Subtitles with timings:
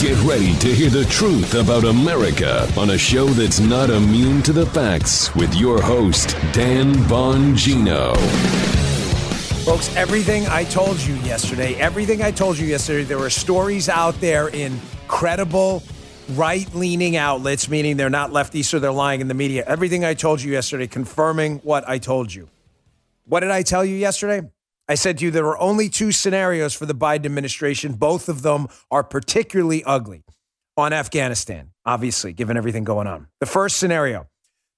[0.00, 4.52] Get ready to hear the truth about America on a show that's not immune to
[4.54, 8.16] the facts with your host, Dan Bongino.
[9.66, 14.18] Folks, everything I told you yesterday, everything I told you yesterday, there were stories out
[14.22, 15.82] there in credible
[16.30, 19.64] right leaning outlets, meaning they're not lefties or they're lying in the media.
[19.66, 22.48] Everything I told you yesterday, confirming what I told you.
[23.26, 24.48] What did I tell you yesterday?
[24.90, 27.92] I said to you there are only two scenarios for the Biden administration.
[27.92, 30.24] Both of them are particularly ugly
[30.76, 33.28] on Afghanistan, obviously, given everything going on.
[33.38, 34.26] The first scenario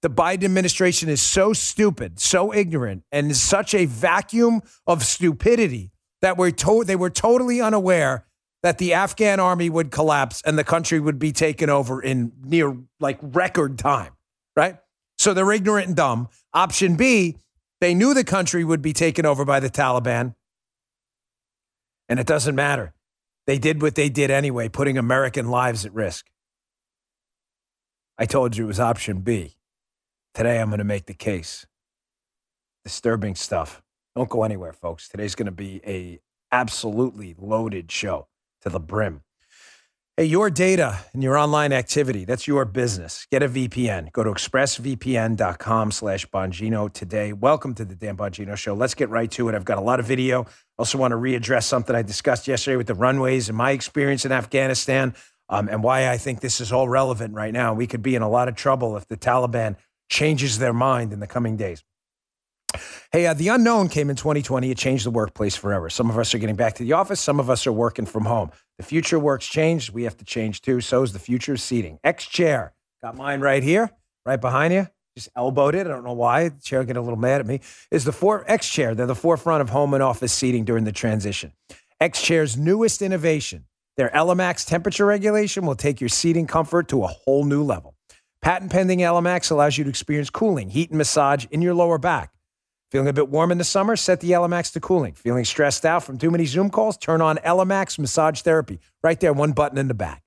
[0.03, 5.93] the Biden administration is so stupid, so ignorant, and is such a vacuum of stupidity
[6.21, 8.27] that we're to- they were totally unaware
[8.63, 12.77] that the Afghan army would collapse and the country would be taken over in near
[13.01, 14.13] like record time,
[14.57, 14.77] right?
[15.17, 16.29] So they're ignorant and dumb.
[16.53, 17.39] Option B,
[17.83, 20.37] they knew the country would be taken over by the Taliban.
[22.09, 22.95] And it doesn't matter.
[23.49, 26.27] They did what they did anyway, putting American lives at risk.
[28.17, 29.57] I told you it was option B.
[30.33, 31.67] Today I'm going to make the case.
[32.85, 33.83] Disturbing stuff.
[34.15, 35.09] Don't go anywhere, folks.
[35.09, 36.21] Today's going to be a
[36.53, 38.29] absolutely loaded show
[38.61, 39.23] to the brim.
[40.19, 43.27] Hey, your data and your online activity, that's your business.
[43.33, 44.13] Get a VPN.
[44.13, 47.33] Go to expressvpn.com slash Bongino today.
[47.33, 48.75] Welcome to the Dan Bongino Show.
[48.75, 49.55] Let's get right to it.
[49.55, 50.45] I've got a lot of video.
[50.77, 54.33] Also want to readdress something I discussed yesterday with the runways and my experience in
[54.33, 55.15] Afghanistan
[55.49, 57.73] um, and why I think this is all relevant right now.
[57.73, 59.77] We could be in a lot of trouble if the Taliban
[60.11, 61.83] changes their mind in the coming days.
[63.13, 64.71] Hey, uh, the unknown came in 2020.
[64.71, 65.91] It changed the workplace forever.
[65.91, 67.21] Some of us are getting back to the office.
[67.21, 68.51] Some of us are working from home.
[68.79, 69.93] The future work's changed.
[69.93, 70.81] We have to change too.
[70.81, 71.99] So is the future seating.
[72.05, 72.73] X chair.
[73.03, 73.91] Got mine right here,
[74.25, 74.87] right behind you.
[75.17, 75.87] Just elbowed it.
[75.87, 76.49] I don't know why.
[76.49, 77.61] The chair get a little mad at me.
[77.91, 78.95] Is the four X chair.
[78.95, 81.53] They're the forefront of home and office seating during the transition.
[82.01, 83.67] X chair's newest innovation.
[83.97, 87.95] Their ELEMAX temperature regulation will take your seating comfort to a whole new level.
[88.41, 92.32] Patent pending ELEMAX allows you to experience cooling, heat, and massage in your lower back.
[92.93, 93.97] Feeling a bit warm in the summer?
[93.97, 95.15] Set the ELEMAX to cooling.
[95.15, 96.99] Feeling stressed out from too many Zoom calls?
[96.99, 98.81] Turn on ELEMAX Massage Therapy.
[99.03, 100.23] Right there, one button in the back.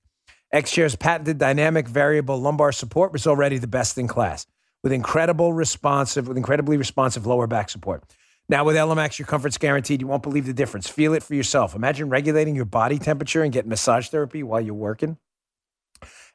[0.50, 4.48] X-Chair's patented dynamic variable lumbar support was already the best in class
[4.82, 8.02] with incredible responsive, with incredibly responsive lower back support.
[8.48, 10.00] Now with ELEMAX, your comfort's guaranteed.
[10.00, 10.88] You won't believe the difference.
[10.88, 11.76] Feel it for yourself.
[11.76, 15.18] Imagine regulating your body temperature and getting massage therapy while you're working.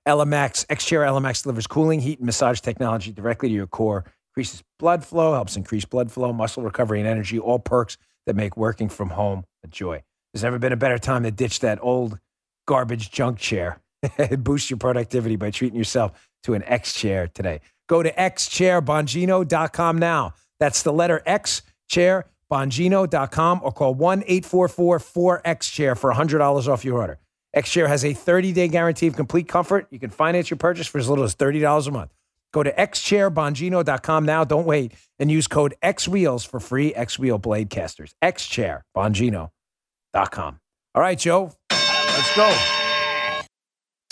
[0.08, 5.04] ELEMAX, X-Chair ELEMAX delivers cooling, heat, and massage technology directly to your core increases blood
[5.06, 9.12] flow, helps increase blood flow, muscle recovery, and energy, all perks that make working from
[9.12, 10.04] home a joy.
[10.34, 12.20] There's never been a better time to ditch that old
[12.68, 13.80] garbage junk chair.
[14.18, 17.62] And boost your productivity by treating yourself to an X chair today.
[17.88, 20.34] Go to xchairbongino.com now.
[20.60, 26.86] That's the letter X chair, bongino.com, or call 1 844 4X chair for $100 off
[26.86, 27.20] your order.
[27.54, 29.88] X chair has a 30 day guarantee of complete comfort.
[29.92, 32.12] You can finance your purchase for as little as $30 a month.
[32.52, 34.44] Go to xchairbongino.com now.
[34.44, 38.14] Don't wait and use code XWheels for free X Wheel blade casters.
[38.24, 40.60] xchairbongino.com.
[40.94, 42.58] All right, Joe, let's go.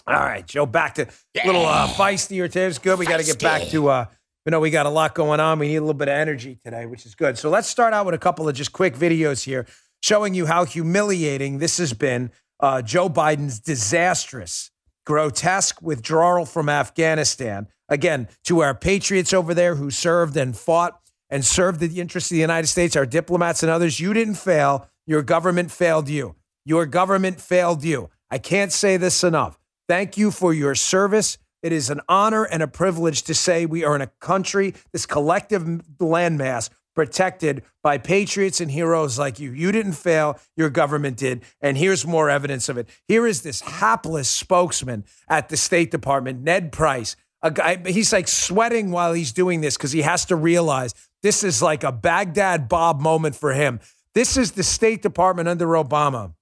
[0.08, 2.66] All right, Joe, back to a little uh, feistier today.
[2.66, 2.98] It's good.
[2.98, 4.06] We got to get back to, uh,
[4.46, 5.60] you know, we got a lot going on.
[5.60, 7.38] We need a little bit of energy today, which is good.
[7.38, 9.68] So let's start out with a couple of just quick videos here
[10.02, 12.32] showing you how humiliating this has been.
[12.60, 14.72] Uh, Joe Biden's disastrous,
[15.06, 21.46] grotesque withdrawal from Afghanistan again, to our patriots over there who served and fought and
[21.46, 24.88] served the interests of the United States, our diplomats and others, you didn't fail.
[25.06, 26.36] Your government failed you.
[26.66, 28.10] Your government failed you.
[28.30, 29.60] I can't say this enough.
[29.88, 31.38] Thank you for your service.
[31.62, 35.06] It is an honor and a privilege to say we are in a country, this
[35.06, 39.52] collective landmass, protected by patriots and heroes like you.
[39.52, 41.44] You didn't fail, your government did.
[41.62, 42.90] And here's more evidence of it.
[43.08, 48.28] Here is this hapless spokesman at the State Department, Ned Price, a guy he's like
[48.28, 52.68] sweating while he's doing this because he has to realize this is like a Baghdad
[52.68, 53.80] Bob moment for him.
[54.14, 56.34] This is the State Department under Obama.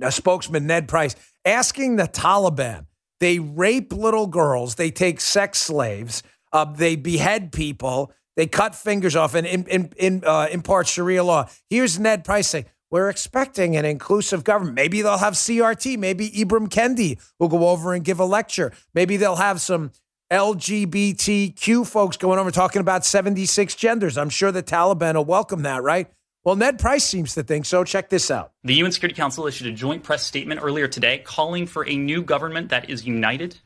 [0.00, 1.14] A spokesman Ned Price
[1.44, 2.86] asking the Taliban.
[3.20, 4.76] They rape little girls.
[4.76, 6.22] They take sex slaves.
[6.52, 8.12] Uh, they behead people.
[8.36, 11.48] They cut fingers off and in, in, in, uh, impart Sharia law.
[11.68, 14.76] Here's Ned Price saying, we're expecting an inclusive government.
[14.76, 15.98] Maybe they'll have CRT.
[15.98, 18.70] Maybe Ibram Kendi will go over and give a lecture.
[18.92, 19.92] Maybe they'll have some
[20.30, 24.18] LGBTQ folks going over talking about 76 genders.
[24.18, 26.08] I'm sure the Taliban will welcome that, right?
[26.44, 27.82] Well, Ned Price seems to think so.
[27.82, 28.52] Check this out.
[28.62, 32.22] The UN Security Council issued a joint press statement earlier today calling for a new
[32.22, 33.58] government that is united,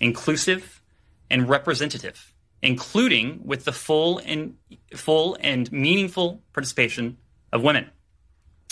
[0.00, 0.80] inclusive,
[1.28, 4.54] and representative, including with the full and
[4.94, 7.16] full and meaningful participation
[7.52, 7.90] of women.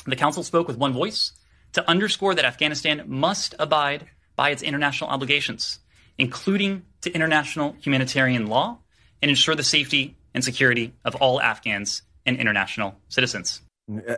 [0.07, 1.33] The council spoke with one voice,
[1.73, 4.07] to underscore that Afghanistan must abide
[4.37, 5.79] by its international obligations,
[6.19, 8.79] including to international humanitarian law,
[9.21, 13.63] and ensure the safety and security of all Afghans and international citizens.
[13.91, 14.13] Uh,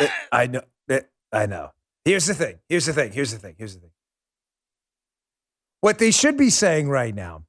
[0.00, 0.62] uh, I know.
[0.90, 1.00] uh,
[1.32, 1.72] I know.
[2.04, 2.58] Here's the thing.
[2.68, 3.12] Here's the thing.
[3.12, 3.54] Here's the thing.
[3.58, 3.90] Here's the thing.
[5.80, 7.44] What they should be saying right now,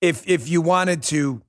[0.00, 1.42] if if you wanted to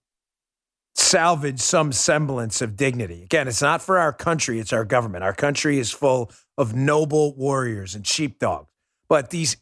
[1.00, 3.24] salvage some semblance of dignity.
[3.24, 5.24] Again, it's not for our country, it's our government.
[5.24, 8.68] Our country is full of noble warriors and sheepdogs.
[9.08, 9.58] But these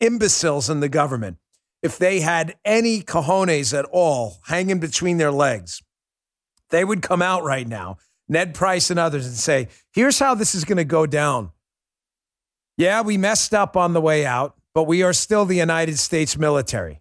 [0.00, 1.38] imbeciles in the government,
[1.82, 5.82] if they had any cojones at all hanging between their legs,
[6.70, 7.98] they would come out right now,
[8.28, 11.50] Ned Price and others, and say, here's how this is going to go down.
[12.76, 16.36] Yeah, we messed up on the way out, but we are still the United States
[16.36, 17.00] military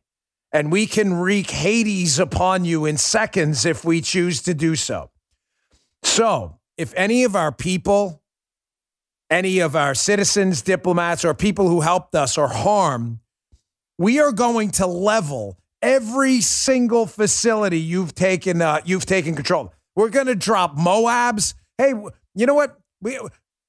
[0.51, 5.09] and we can wreak Hades upon you in seconds if we choose to do so.
[6.03, 8.21] So, if any of our people,
[9.30, 13.19] any of our citizens, diplomats, or people who helped us are harmed,
[13.98, 19.74] we are going to level every single facility you've taken uh, you've taken control.
[19.95, 21.54] We're going to drop Moabs.
[21.77, 21.94] Hey,
[22.36, 22.77] you know what?
[23.01, 23.19] We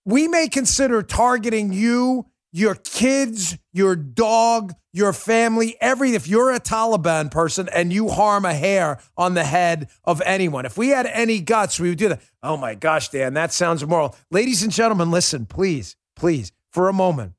[0.05, 6.61] we may consider targeting you your kids, your dog, your family, every if you're a
[6.61, 10.67] Taliban person and you harm a hair on the head of anyone.
[10.67, 12.21] If we had any guts, we would do that.
[12.43, 14.15] Oh my gosh, Dan, that sounds immoral.
[14.31, 17.33] Ladies and gentlemen, listen, please, please, for a moment.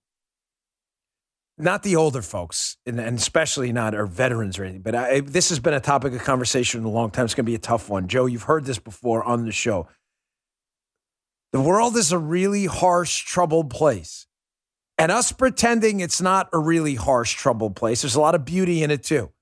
[1.56, 5.50] Not the older folks, and, and especially not our veterans or anything, but I, this
[5.50, 7.26] has been a topic of conversation in a long time.
[7.26, 8.08] It's going to be a tough one.
[8.08, 9.88] Joe, you've heard this before on the show.
[11.52, 14.26] The world is a really harsh, troubled place.
[15.04, 18.84] And us pretending it's not a really harsh, troubled place, there's a lot of beauty
[18.84, 19.34] in it too.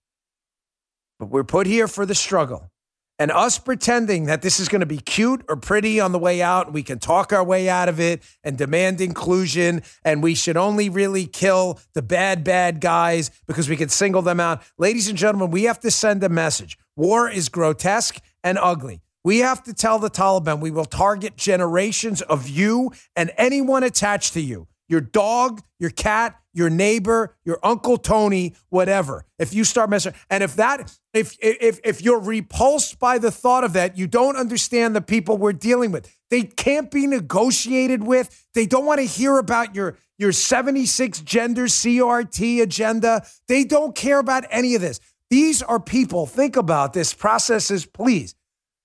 [1.20, 2.72] But we're put here for the struggle.
[3.20, 6.42] And us pretending that this is going to be cute or pretty on the way
[6.42, 10.58] out, we can talk our way out of it and demand inclusion, and we should
[10.58, 14.64] only really kill the bad, bad guys because we can single them out.
[14.80, 16.76] Ladies and gentlemen, we have to send a message.
[16.96, 19.04] War is grotesque and ugly.
[19.24, 24.34] We have to tell the Taliban we will target generations of you and anyone attached
[24.34, 29.26] to you your dog, your cat, your neighbor, your uncle Tony, whatever.
[29.40, 33.64] If you start messing, and if that, if if if you're repulsed by the thought
[33.64, 36.14] of that, you don't understand the people we're dealing with.
[36.30, 38.48] They can't be negotiated with.
[38.54, 43.26] They don't want to hear about your your 76 gender CRT agenda.
[43.48, 45.00] They don't care about any of this.
[45.30, 46.26] These are people.
[46.26, 48.36] Think about this processes, please.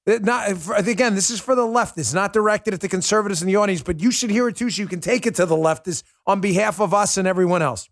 [0.07, 0.51] Not
[0.87, 1.17] again.
[1.17, 1.99] This is for the left.
[1.99, 4.71] It's not directed at the conservatives in the audience, but you should hear it too,
[4.71, 7.89] so you can take it to the leftists on behalf of us and everyone else.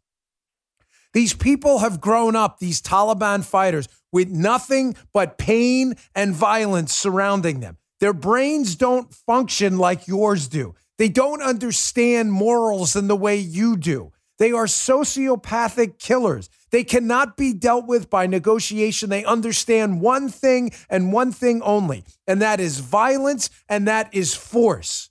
[1.13, 7.61] These people have grown up, these Taliban fighters, with nothing but pain and violence surrounding
[7.61, 7.79] them.
[8.01, 10.75] Their brains don't function like yours do.
[10.99, 14.13] They don't understand morals in the way you do.
[14.39, 16.51] They are sociopathic killers.
[16.71, 19.11] They cannot be dealt with by negotiation.
[19.11, 24.35] They understand one thing and one thing only, and that is violence and that is
[24.35, 25.11] force.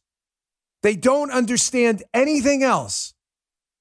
[0.82, 3.14] They don't understand anything else.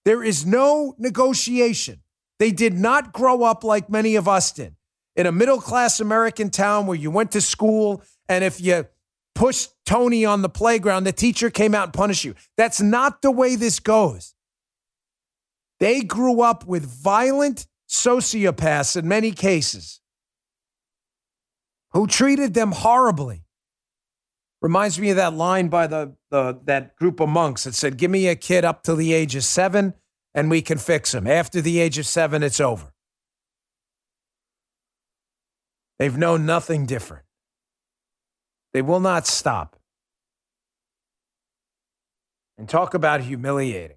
[0.04, 2.02] There is no negotiation.
[2.38, 4.76] They did not grow up like many of us did
[5.16, 8.86] in a middle class American town where you went to school, and if you
[9.34, 12.34] pushed Tony on the playground, the teacher came out and punished you.
[12.56, 14.34] That's not the way this goes.
[15.82, 20.00] They grew up with violent sociopaths in many cases
[21.90, 23.42] who treated them horribly.
[24.60, 28.12] Reminds me of that line by the, the that group of monks that said, "Give
[28.12, 29.94] me a kid up to the age of seven,
[30.32, 31.26] and we can fix him.
[31.26, 32.94] After the age of seven, it's over."
[35.98, 37.24] They've known nothing different.
[38.72, 39.74] They will not stop.
[42.56, 43.96] And talk about humiliating.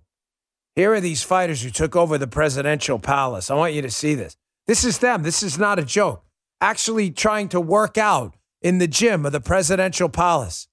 [0.76, 3.50] Here are these fighters who took over the presidential palace.
[3.50, 4.36] I want you to see this.
[4.68, 5.24] This is them.
[5.24, 6.26] This is not a joke.
[6.60, 10.68] Actually, trying to work out in the gym of the presidential palace.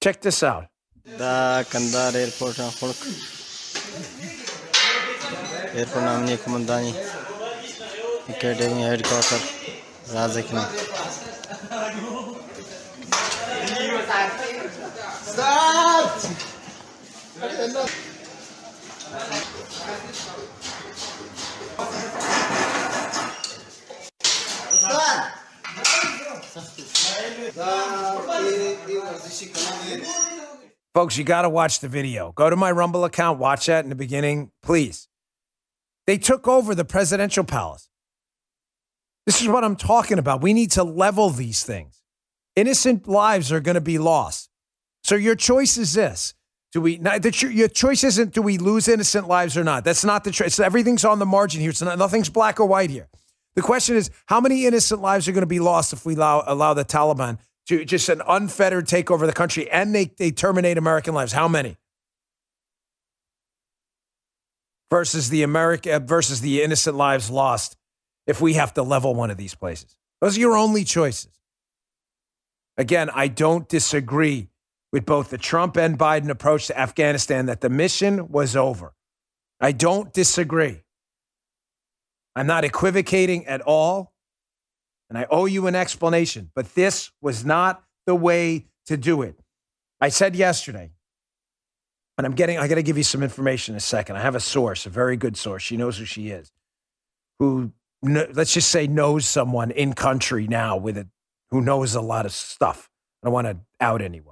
[0.00, 0.66] Check this out.
[1.18, 2.58] Da Kandahar airport
[5.74, 6.92] Airport namni kumandani.
[8.28, 9.40] Academy headquarter
[10.06, 10.62] Razakni.
[15.24, 16.20] Stop!
[30.94, 32.32] Folks, you got to watch the video.
[32.32, 35.08] Go to my Rumble account, watch that in the beginning, please.
[36.06, 37.90] They took over the presidential palace.
[39.26, 40.40] This is what I'm talking about.
[40.40, 42.02] We need to level these things.
[42.56, 44.48] Innocent lives are going to be lost.
[45.04, 46.32] So your choice is this
[46.72, 46.96] Do we?
[46.96, 49.84] Not, the, your choice isn't do we lose innocent lives or not.
[49.84, 50.58] That's not the choice.
[50.58, 51.70] Everything's on the margin here.
[51.70, 53.08] It's not, nothing's black or white here.
[53.54, 56.42] The question is how many innocent lives are going to be lost if we allow,
[56.46, 60.78] allow the Taliban to just an unfettered take over the country and they, they terminate
[60.78, 61.32] American lives?
[61.32, 61.76] How many?
[64.90, 67.76] Versus the America versus the innocent lives lost
[68.26, 69.96] if we have to level one of these places.
[70.20, 71.38] Those are your only choices.
[72.78, 74.48] Again, I don't disagree
[74.92, 78.92] with both the Trump and Biden approach to Afghanistan that the mission was over.
[79.60, 80.82] I don't disagree.
[82.36, 84.12] I'm not equivocating at all.
[85.08, 89.38] And I owe you an explanation, but this was not the way to do it.
[90.00, 90.90] I said yesterday,
[92.16, 94.16] and I'm getting, I got to give you some information in a second.
[94.16, 95.62] I have a source, a very good source.
[95.62, 96.50] She knows who she is,
[97.38, 97.72] who,
[98.02, 101.08] let's just say, knows someone in country now with it,
[101.50, 102.90] who knows a lot of stuff.
[103.22, 104.31] I don't want to out anyone.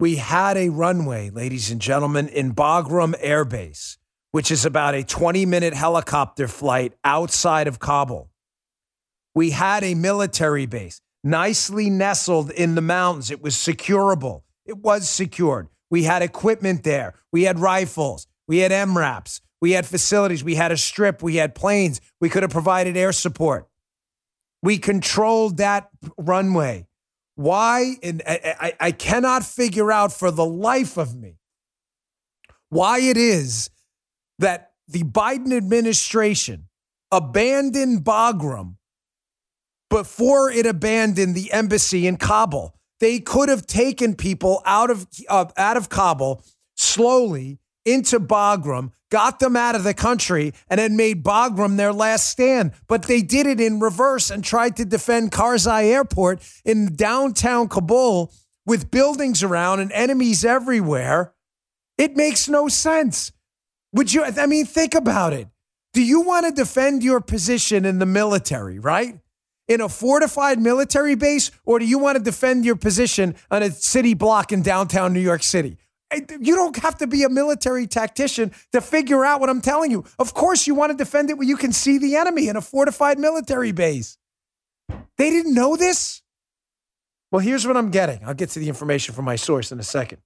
[0.00, 3.98] We had a runway, ladies and gentlemen, in Bagram Air Base,
[4.30, 8.30] which is about a 20 minute helicopter flight outside of Kabul.
[9.34, 13.32] We had a military base nicely nestled in the mountains.
[13.32, 15.68] It was securable, it was secured.
[15.90, 20.70] We had equipment there, we had rifles, we had MRAPs, we had facilities, we had
[20.70, 23.68] a strip, we had planes, we could have provided air support.
[24.62, 26.87] We controlled that runway.
[27.38, 27.94] Why?
[28.02, 31.36] And I, I cannot figure out for the life of me
[32.68, 33.70] why it is
[34.40, 36.66] that the Biden administration
[37.12, 38.74] abandoned Bagram
[39.88, 42.74] before it abandoned the embassy in Kabul.
[42.98, 46.42] They could have taken people out of uh, out of Kabul
[46.76, 47.60] slowly
[47.92, 52.72] into Bagram, got them out of the country, and then made Bagram their last stand.
[52.86, 58.32] But they did it in reverse and tried to defend Karzai Airport in downtown Kabul
[58.66, 61.32] with buildings around and enemies everywhere.
[61.96, 63.32] It makes no sense.
[63.92, 65.48] Would you, I mean, think about it.
[65.94, 69.18] Do you want to defend your position in the military, right?
[69.66, 73.70] In a fortified military base, or do you want to defend your position on a
[73.70, 75.78] city block in downtown New York City?
[76.12, 80.04] You don't have to be a military tactician to figure out what I'm telling you.
[80.18, 82.62] Of course, you want to defend it where you can see the enemy in a
[82.62, 84.16] fortified military base.
[85.18, 86.22] They didn't know this?
[87.30, 88.20] Well, here's what I'm getting.
[88.24, 90.18] I'll get to the information from my source in a second.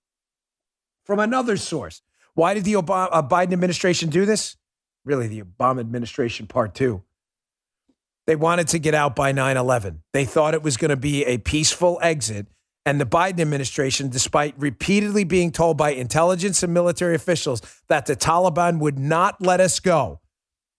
[1.04, 2.00] From another source.
[2.34, 4.56] Why did the Obama, uh, Biden administration do this?
[5.04, 7.02] Really, the Obama administration part two.
[8.26, 10.02] They wanted to get out by 9 11.
[10.12, 12.46] They thought it was going to be a peaceful exit
[12.84, 18.16] and the Biden administration, despite repeatedly being told by intelligence and military officials that the
[18.16, 20.20] Taliban would not let us go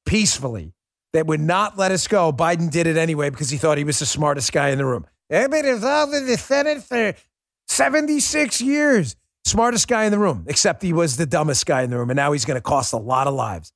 [0.05, 0.73] peacefully,
[1.13, 3.99] they would not let us go, Biden did it anyway because he thought he was
[3.99, 5.05] the smartest guy in the room.
[5.31, 7.15] I've been involved in the Senate for
[7.67, 9.15] 76 years.
[9.45, 12.09] Smartest guy in the room, except he was the dumbest guy in the room.
[12.09, 13.73] And now he's going to cost a lot of lives.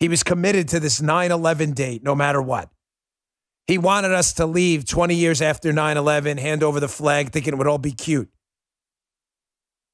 [0.00, 2.70] He was committed to this 9 11 date no matter what.
[3.70, 7.52] He wanted us to leave 20 years after 9 11, hand over the flag, thinking
[7.52, 8.28] it would all be cute.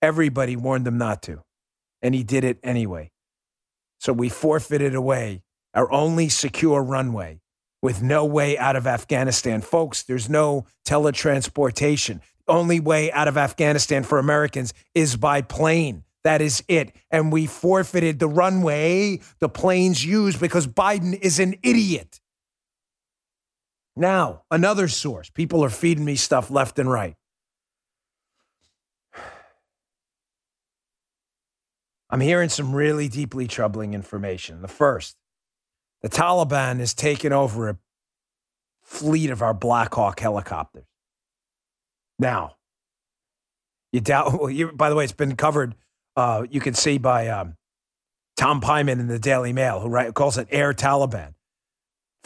[0.01, 1.43] Everybody warned him not to,
[2.01, 3.11] and he did it anyway.
[4.01, 5.43] So we forfeited away
[5.75, 7.43] our only secure runway
[7.83, 9.61] with no way out of Afghanistan.
[9.61, 12.23] Folks, there's no teletransportation.
[12.47, 16.03] The only way out of Afghanistan for Americans is by plane.
[16.25, 16.97] That is it.
[17.11, 22.21] And we forfeited the runway the planes use because Biden is an idiot.
[23.97, 25.31] Now, another source.
[25.31, 27.17] People are feeding me stuff left and right.
[32.11, 34.63] I'm hearing some really deeply troubling information.
[34.63, 35.17] The first,
[36.03, 37.79] the Taliban has taken over a
[38.83, 40.85] fleet of our Black Hawk helicopters.
[42.19, 42.57] Now,
[43.93, 45.75] you doubt, well, you, by the way, it's been covered,
[46.17, 47.57] uh, you can see by um,
[48.37, 51.36] Tom Pyman in the Daily Mail, who write, calls it Air Taliban.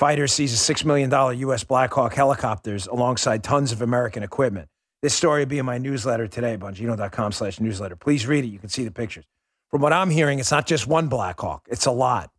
[0.01, 1.63] Fighter seize a $6 million U.S.
[1.63, 4.67] Black Hawk helicopters alongside tons of American equipment.
[5.03, 7.97] This story will be in my newsletter today, bongino.com slash newsletter.
[7.97, 8.49] Please read it.
[8.49, 9.27] You can see the pictures.
[9.71, 12.31] From what I'm hearing, it's not just one Black Hawk, it's a lot.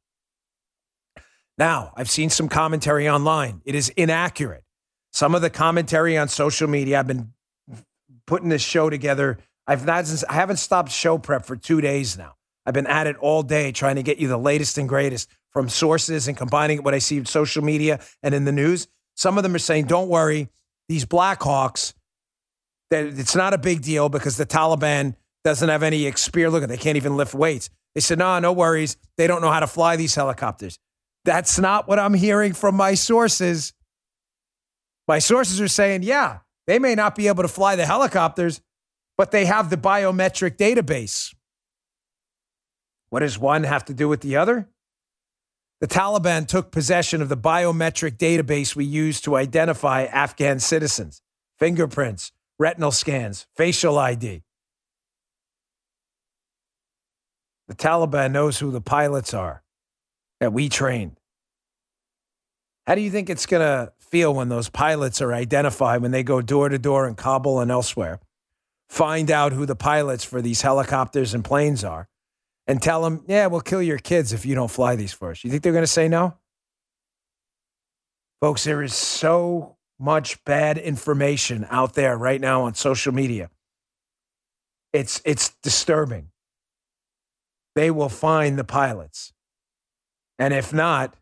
[1.56, 3.62] Now, I've seen some commentary online.
[3.63, 4.63] It is inaccurate.
[5.13, 7.32] Some of the commentary on social media, I've been
[8.25, 9.38] putting this show together.
[9.68, 12.38] I've not, I haven't stopped show prep for two days now.
[12.65, 15.70] I've been at it all day trying to get you the latest and greatest from
[15.70, 18.88] sources and combining what I see in social media and in the news.
[19.15, 20.50] Some of them are saying, don't worry,
[20.88, 21.93] these Blackhawks,
[22.89, 26.53] that it's not a big deal because the Taliban doesn't have any experience.
[26.53, 27.70] Look, they can't even lift weights.
[27.96, 28.98] They said, no, no worries.
[29.17, 30.79] They don't know how to fly these helicopters.
[31.25, 33.74] That's not what I'm hearing from my sources.
[35.08, 38.62] My sources are saying, yeah, they may not be able to fly the helicopters,
[39.17, 41.36] but they have the biometric database.
[43.10, 44.70] What does one have to do with the other?
[45.82, 51.24] The Taliban took possession of the biometric database we use to identify Afghan citizens
[51.58, 54.44] fingerprints, retinal scans, facial ID.
[57.68, 59.64] The Taliban knows who the pilots are
[60.40, 61.20] that we trained.
[62.86, 66.24] How do you think it's going to feel when those pilots are identified when they
[66.24, 68.20] go door to door in Kabul and elsewhere?
[68.88, 72.08] Find out who the pilots for these helicopters and planes are
[72.72, 75.44] and tell them, yeah, we'll kill your kids if you don't fly these for us.
[75.44, 76.38] You think they're going to say no?
[78.40, 83.50] Folks, there is so much bad information out there right now on social media.
[84.94, 86.30] It's, it's disturbing.
[87.75, 89.34] They will find the pilots.
[90.40, 91.13] And if not,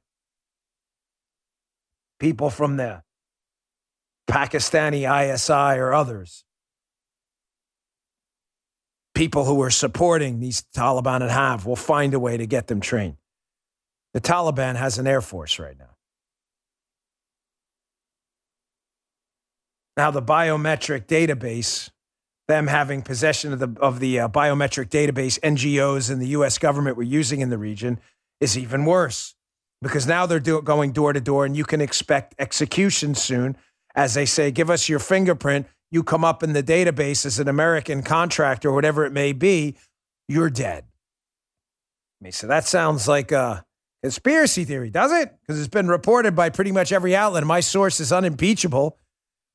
[2.20, 3.02] people from the
[4.30, 6.46] Pakistani ISI or others
[9.20, 12.80] people who are supporting these Taliban and have will find a way to get them
[12.80, 13.18] trained.
[14.14, 15.98] The Taliban has an air force right now.
[19.98, 21.90] Now, the biometric database,
[22.48, 26.96] them having possession of the, of the uh, biometric database NGOs and the US government
[26.96, 28.00] were using in the region,
[28.40, 29.36] is even worse
[29.82, 33.58] because now they're do- going door to door and you can expect execution soon
[33.96, 37.48] as they say, give us your fingerprint you come up in the database as an
[37.48, 39.76] American contractor or whatever it may be,
[40.28, 40.86] you're dead.
[42.20, 43.66] I mean, so that sounds like a
[44.04, 45.34] conspiracy theory, does it?
[45.42, 47.44] Because it's been reported by pretty much every outlet.
[47.44, 48.98] My source is unimpeachable,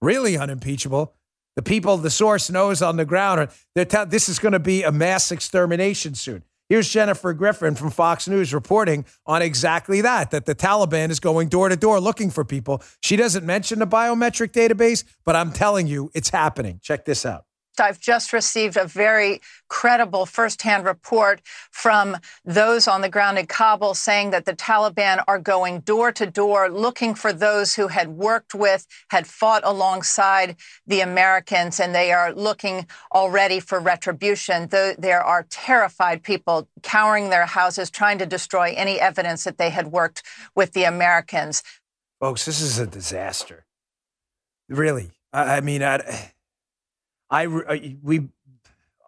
[0.00, 1.14] really unimpeachable.
[1.56, 4.58] The people the source knows on the ground are they're t- this is going to
[4.58, 6.42] be a mass extermination soon.
[6.68, 11.48] Here's Jennifer Griffin from Fox News reporting on exactly that that the Taliban is going
[11.48, 12.82] door to door looking for people.
[13.02, 16.80] She doesn't mention the biometric database, but I'm telling you, it's happening.
[16.82, 17.44] Check this out.
[17.80, 21.40] I've just received a very credible firsthand report
[21.70, 26.26] from those on the ground in Kabul saying that the Taliban are going door to
[26.26, 30.56] door looking for those who had worked with, had fought alongside
[30.86, 34.68] the Americans, and they are looking already for retribution.
[34.68, 39.88] There are terrified people cowering their houses, trying to destroy any evidence that they had
[39.88, 40.22] worked
[40.54, 41.62] with the Americans.
[42.20, 43.66] Folks, this is a disaster.
[44.68, 45.10] Really.
[45.32, 46.32] I, I mean, I
[47.30, 48.28] I uh, we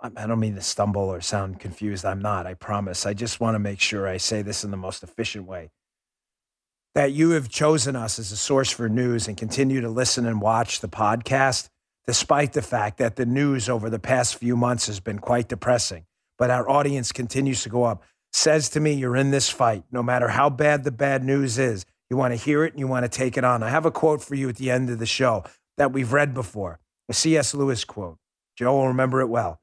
[0.02, 2.04] I don't mean to stumble or sound confused.
[2.04, 2.46] I'm not.
[2.46, 3.06] I promise.
[3.06, 5.70] I just want to make sure I say this in the most efficient way.
[6.94, 10.40] That you have chosen us as a source for news and continue to listen and
[10.40, 11.68] watch the podcast,
[12.06, 16.06] despite the fact that the news over the past few months has been quite depressing.
[16.38, 18.02] But our audience continues to go up.
[18.32, 19.84] Says to me, you're in this fight.
[19.90, 22.86] No matter how bad the bad news is, you want to hear it and you
[22.86, 23.62] want to take it on.
[23.62, 25.44] I have a quote for you at the end of the show
[25.78, 27.54] that we've read before a C.S.
[27.54, 28.18] Lewis quote.
[28.56, 29.60] Joe will remember it well.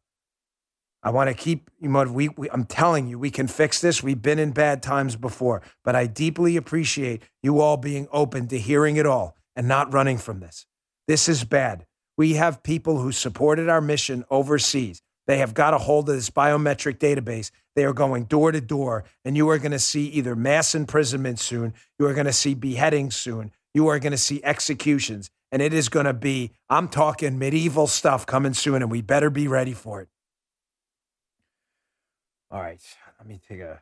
[1.06, 4.02] I want to keep, you we, we, I'm telling you, we can fix this.
[4.02, 8.58] We've been in bad times before, but I deeply appreciate you all being open to
[8.58, 10.66] hearing it all and not running from this.
[11.08, 11.86] This is bad.
[12.18, 15.02] We have people who supported our mission overseas.
[15.28, 17.52] They have got a hold of this biometric database.
[17.76, 21.40] They are going door to door, and you are going to see either mass imprisonment
[21.40, 25.62] soon, you are going to see beheadings soon, you are going to see executions and
[25.62, 29.48] it is going to be, I'm talking medieval stuff coming soon, and we better be
[29.48, 30.10] ready for it.
[32.50, 32.82] All right,
[33.20, 33.80] let me take a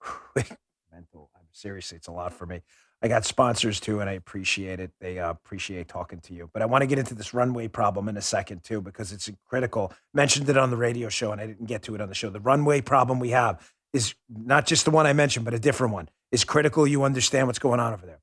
[0.00, 0.56] quick
[0.90, 1.30] mental.
[1.54, 2.62] Seriously, it's a lot for me.
[3.02, 4.90] I got sponsors too, and I appreciate it.
[4.98, 6.48] They uh, appreciate talking to you.
[6.50, 9.30] But I want to get into this runway problem in a second too, because it's
[9.44, 9.92] critical.
[10.14, 12.30] Mentioned it on the radio show, and I didn't get to it on the show.
[12.30, 15.92] The runway problem we have is not just the one I mentioned, but a different
[15.92, 16.08] one.
[16.30, 16.86] It's critical.
[16.86, 18.20] You understand what's going on over there,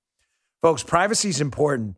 [0.63, 0.81] folks.
[0.81, 1.95] Privacy is important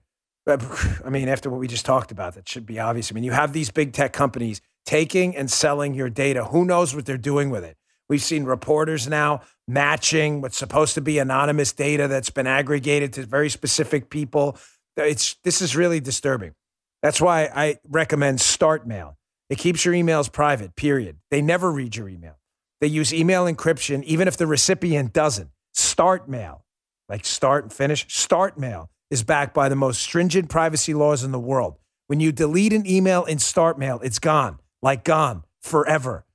[0.47, 0.57] Uh,
[1.05, 3.11] I mean, after what we just talked about, that should be obvious.
[3.11, 6.45] I mean, you have these big tech companies taking and selling your data.
[6.45, 7.77] Who knows what they're doing with it?
[8.09, 13.25] We've seen reporters now matching what's supposed to be anonymous data that's been aggregated to
[13.25, 14.57] very specific people.
[14.99, 16.53] Uh, it's this is really disturbing.
[17.01, 19.15] That's why I recommend StartMail.
[19.49, 21.17] It keeps your emails private, period.
[21.29, 22.37] They never read your email.
[22.79, 25.49] They use email encryption, even if the recipient doesn't.
[25.75, 26.61] StartMail,
[27.07, 31.39] like start and finish, StartMail is backed by the most stringent privacy laws in the
[31.39, 31.77] world.
[32.07, 36.25] When you delete an email in Start Mail, it's gone, like gone forever.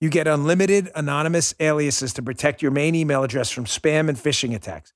[0.00, 4.54] You get unlimited anonymous aliases to protect your main email address from spam and phishing
[4.54, 4.92] attacks.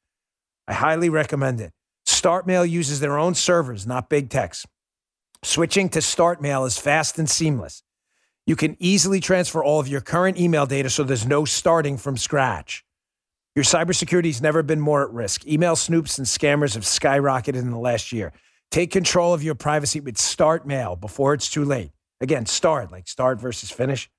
[0.66, 1.72] I highly recommend it.
[2.07, 4.66] Start Mail uses their own servers, not big techs.
[5.42, 7.83] Switching to Start Mail is fast and seamless.
[8.46, 12.16] You can easily transfer all of your current email data so there's no starting from
[12.16, 12.86] scratch.
[13.56, 15.46] Your cybersecurity has never been more at risk.
[15.46, 18.34] Email snoops and scammers have skyrocketed in the last year.
[18.70, 21.92] Take control of your privacy with Start Mail before it's too late.
[22.20, 24.10] Again, start, like start versus finish.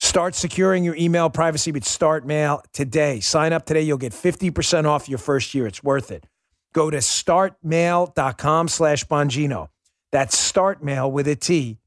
[0.00, 3.20] Start securing your email privacy with Start Mail today.
[3.20, 3.82] Sign up today.
[3.82, 5.66] You'll get 50% off your first year.
[5.66, 6.26] It's worth it.
[6.72, 9.68] Go to startmail.com slash Bongino.
[10.12, 11.78] That's startmail with a T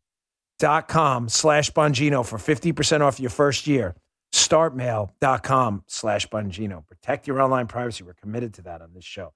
[0.60, 3.96] dot com slash Bongino for 50% off your first year.
[4.34, 6.88] Startmail.com slash Bongino.
[6.88, 8.04] Protect your online privacy.
[8.04, 9.34] We're committed to that on this show.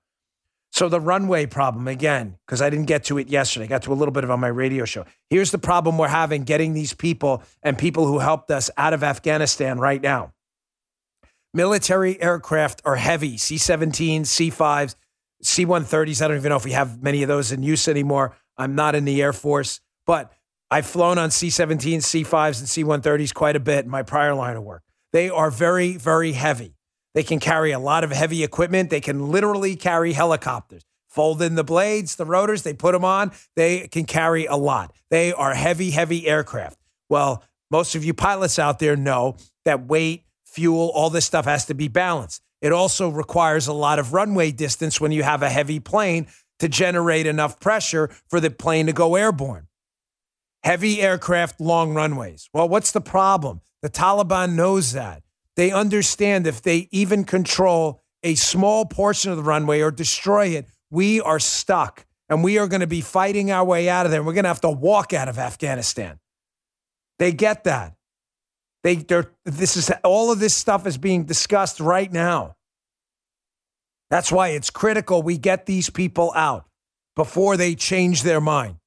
[0.71, 3.63] So the runway problem again, because I didn't get to it yesterday.
[3.63, 5.05] I got to a little bit of on my radio show.
[5.29, 9.01] Here's the problem we're having getting these people and people who helped us out of
[9.01, 10.33] Afghanistan right now.
[11.53, 14.95] Military aircraft are heavy, C-17, C-5s,
[15.41, 16.21] C-130s.
[16.21, 18.35] I don't even know if we have many of those in use anymore.
[18.57, 20.33] I'm not in the Air Force, but
[20.69, 24.63] I've flown on C-17, C-5s, and C-130s quite a bit in my prior line of
[24.63, 24.83] work.
[25.15, 26.75] They are very, very heavy.
[27.13, 28.89] They can carry a lot of heavy equipment.
[28.89, 30.83] They can literally carry helicopters.
[31.07, 33.31] Fold in the blades, the rotors, they put them on.
[33.55, 34.93] They can carry a lot.
[35.09, 36.77] They are heavy, heavy aircraft.
[37.07, 41.65] Well, most of you pilots out there know that weight, fuel, all this stuff has
[41.67, 42.41] to be balanced.
[42.61, 46.27] It also requires a lot of runway distance when you have a heavy plane
[46.59, 49.67] to generate enough pressure for the plane to go airborne.
[50.65, 52.49] Heavy aircraft, long runways.
[52.51, 53.61] Well, what's the problem?
[53.83, 55.21] The Taliban knows that.
[55.55, 60.67] They understand if they even control a small portion of the runway or destroy it,
[60.89, 64.23] we are stuck and we are going to be fighting our way out of there.
[64.23, 66.17] We're going to have to walk out of Afghanistan.
[67.19, 67.93] They get that.
[68.83, 72.55] They, they're, this is all of this stuff is being discussed right now.
[74.09, 76.65] That's why it's critical we get these people out
[77.15, 78.77] before they change their mind.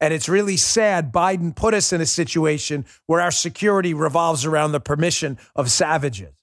[0.00, 4.72] And it's really sad Biden put us in a situation where our security revolves around
[4.72, 6.34] the permission of savages.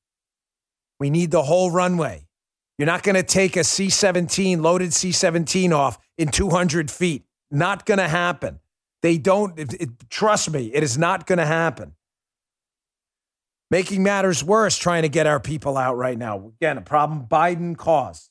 [0.99, 2.27] We need the whole runway.
[2.77, 7.23] You're not going to take a C 17, loaded C 17 off in 200 feet.
[7.49, 8.59] Not going to happen.
[9.01, 11.93] They don't, it, it, trust me, it is not going to happen.
[13.69, 16.53] Making matters worse, trying to get our people out right now.
[16.61, 18.29] Again, a problem Biden caused.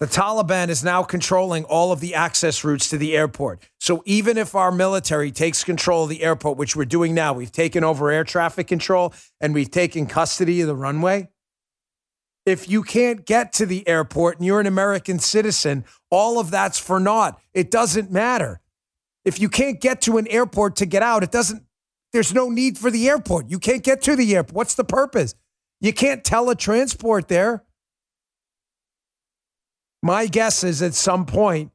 [0.00, 3.62] The Taliban is now controlling all of the access routes to the airport.
[3.78, 7.52] So even if our military takes control of the airport, which we're doing now, we've
[7.52, 11.28] taken over air traffic control and we've taken custody of the runway.
[12.44, 16.78] If you can't get to the airport and you're an American citizen, all of that's
[16.78, 17.40] for naught.
[17.54, 18.60] It doesn't matter.
[19.24, 21.62] If you can't get to an airport to get out, it doesn't,
[22.12, 23.48] there's no need for the airport.
[23.48, 24.54] You can't get to the airport.
[24.54, 25.34] What's the purpose?
[25.80, 27.63] You can't teletransport there.
[30.04, 31.72] My guess is at some point,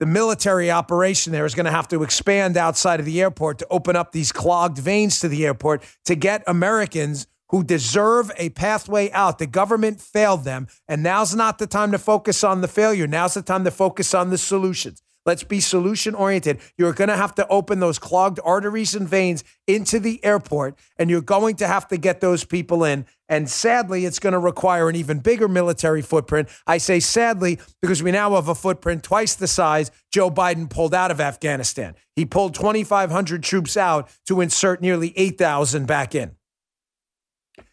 [0.00, 3.66] the military operation there is going to have to expand outside of the airport to
[3.70, 9.10] open up these clogged veins to the airport to get Americans who deserve a pathway
[9.12, 9.38] out.
[9.38, 13.06] The government failed them, and now's not the time to focus on the failure.
[13.06, 15.00] Now's the time to focus on the solutions.
[15.24, 16.60] Let's be solution oriented.
[16.76, 21.08] You're going to have to open those clogged arteries and veins into the airport, and
[21.08, 23.06] you're going to have to get those people in.
[23.28, 26.48] And sadly, it's going to require an even bigger military footprint.
[26.66, 30.94] I say sadly because we now have a footprint twice the size Joe Biden pulled
[30.94, 31.94] out of Afghanistan.
[32.14, 36.36] He pulled 2,500 troops out to insert nearly 8,000 back in.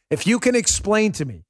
[0.10, 1.44] If you can explain to me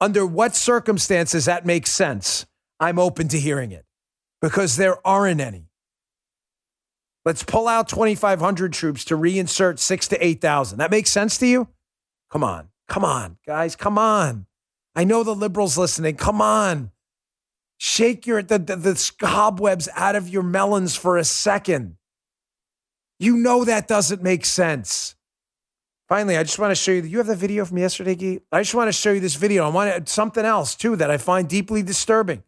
[0.00, 2.46] under what circumstances that makes sense,
[2.80, 3.84] I'm open to hearing it
[4.40, 5.68] because there aren't any.
[7.24, 10.78] Let's pull out 2,500 troops to reinsert six to 8,000.
[10.78, 11.68] That makes sense to you?
[12.30, 12.71] Come on.
[12.92, 13.74] Come on, guys.
[13.74, 14.44] Come on.
[14.94, 16.16] I know the liberals listening.
[16.16, 16.90] Come on.
[17.78, 21.96] Shake your the, the, the cobwebs out of your melons for a second.
[23.18, 25.16] You know that doesn't make sense.
[26.06, 27.00] Finally, I just want to show you.
[27.04, 28.40] You have the video from yesterday, Gee?
[28.52, 29.64] I just want to show you this video.
[29.64, 32.42] I want something else too that I find deeply disturbing.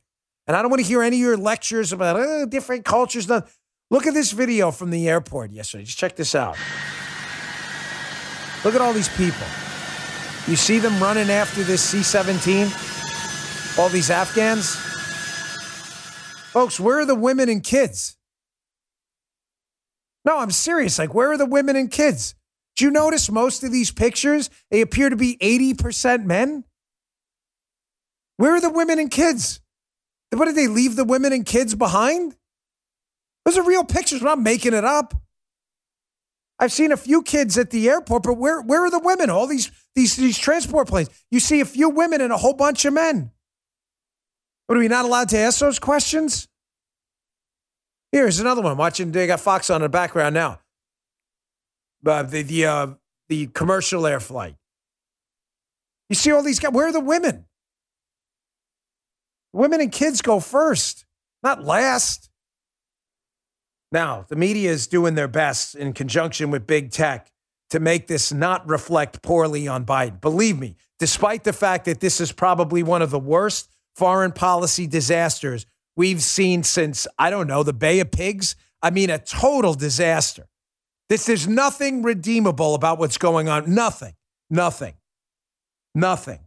[0.47, 3.31] And I don't want to hear any of your lectures about oh, different cultures.
[3.31, 5.85] Look at this video from the airport yesterday.
[5.85, 6.59] Just check this out.
[8.63, 9.47] Look at all these people.
[10.47, 12.71] You see them running after this C 17?
[13.79, 14.77] All these Afghans?
[16.53, 18.17] Folks, where are the women and kids?
[20.25, 20.99] No, I'm serious.
[20.99, 22.35] Like, where are the women and kids?
[22.77, 24.51] Do you notice most of these pictures?
[24.71, 26.65] They appear to be 80% men.
[28.37, 29.61] Where are the women and kids?
[30.31, 32.37] What did they leave the women and kids behind?
[33.45, 34.21] Those are real pictures.
[34.21, 35.15] I'm not making it up.
[36.59, 39.29] I've seen a few kids at the airport, but where where are the women?
[39.29, 41.11] All these these these transport planes.
[41.31, 43.33] You see a few women and a whole bunch of men.
[44.67, 46.49] What are we not allowed to ask those questions?
[48.13, 48.77] Here's another one.
[48.77, 50.61] Watching they got Fox on in the background now.
[52.07, 52.87] Uh, the the uh,
[53.29, 54.55] the commercial air flight.
[56.09, 56.73] You see all these guys.
[56.73, 57.47] Where are the women?
[59.53, 61.05] Women and kids go first,
[61.43, 62.31] not last.
[63.95, 67.31] Now, the media is doing their best in conjunction with big tech
[67.71, 70.21] to make this not reflect poorly on Biden.
[70.21, 74.89] Believe me, despite the fact that this is probably one of the worst foreign policy
[74.89, 75.65] disasters
[75.97, 78.57] we've seen since, I don't know, the Bay of Pigs.
[78.83, 80.49] I mean, a total disaster.
[81.09, 83.73] This is nothing redeemable about what's going on.
[83.73, 84.15] Nothing,
[84.51, 84.95] nothing,
[85.95, 86.41] nothing.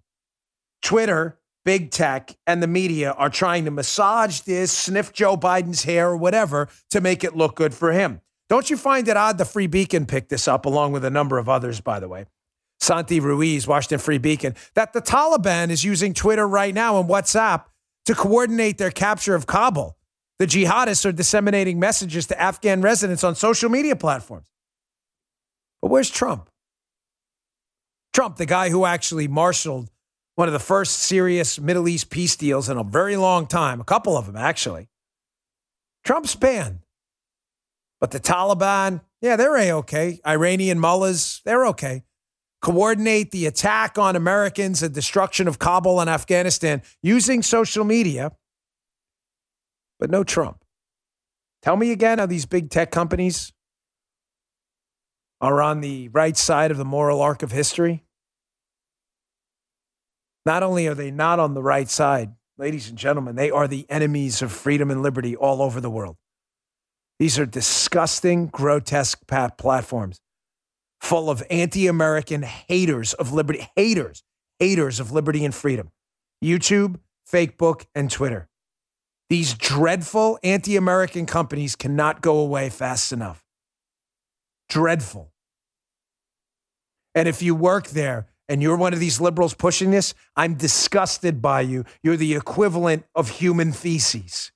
[0.82, 6.12] Twitter, big tech, and the media are trying to massage this, sniff Joe Biden's hair
[6.12, 8.22] or whatever to make it look good for him.
[8.48, 11.38] Don't you find it odd the Free Beacon picked this up along with a number
[11.38, 12.26] of others, by the way?
[12.80, 17.66] Santi Ruiz, Washington Free Beacon, that the Taliban is using Twitter right now and WhatsApp
[18.06, 19.98] to coordinate their capture of Kabul.
[20.40, 24.46] The jihadists are disseminating messages to Afghan residents on social media platforms.
[25.82, 26.50] But where's Trump?
[28.14, 29.90] Trump, the guy who actually marshaled
[30.38, 33.84] one of the first serious Middle East peace deals in a very long time, a
[33.84, 34.88] couple of them actually.
[36.06, 36.82] Trump's banned.
[38.00, 40.20] But the Taliban, yeah, they're a okay.
[40.28, 42.04] Iranian mullahs, they're okay.
[42.62, 48.32] Coordinate the attack on Americans and destruction of Kabul and Afghanistan using social media,
[50.00, 50.64] but no Trump.
[51.64, 53.54] Tell me again how these big tech companies
[55.42, 58.04] are on the right side of the moral arc of history.
[60.48, 63.86] Not only are they not on the right side, ladies and gentlemen, they are the
[63.90, 66.16] enemies of freedom and liberty all over the world.
[67.20, 70.22] These are disgusting, grotesque platforms
[71.02, 74.24] full of anti American haters of liberty, haters,
[74.58, 75.92] haters of liberty and freedom.
[76.42, 78.48] YouTube, Facebook, and Twitter.
[79.30, 83.44] These dreadful anti American companies cannot go away fast enough.
[84.70, 85.34] Dreadful.
[87.14, 91.42] And if you work there and you're one of these liberals pushing this, I'm disgusted
[91.42, 91.86] by you.
[92.02, 94.52] You're the equivalent of human feces.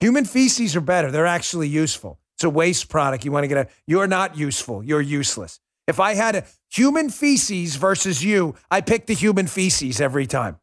[0.00, 1.10] Human feces are better.
[1.10, 2.18] They're actually useful.
[2.36, 3.24] It's a waste product.
[3.24, 4.82] You want to get a, you're not useful.
[4.82, 5.60] You're useless.
[5.86, 10.58] If I had a human feces versus you, I pick the human feces every time.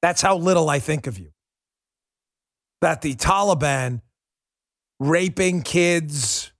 [0.00, 1.32] That's how little I think of you.
[2.80, 4.00] That the Taliban
[5.00, 6.52] raping kids,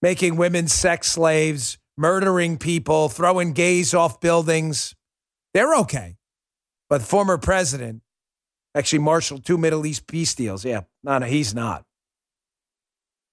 [0.00, 4.94] making women sex slaves, murdering people, throwing gays off buildings,
[5.54, 6.16] they're okay.
[6.88, 8.02] But former president
[8.74, 10.64] actually marshaled two Middle East peace deals.
[10.64, 11.84] Yeah, no, no, he's not.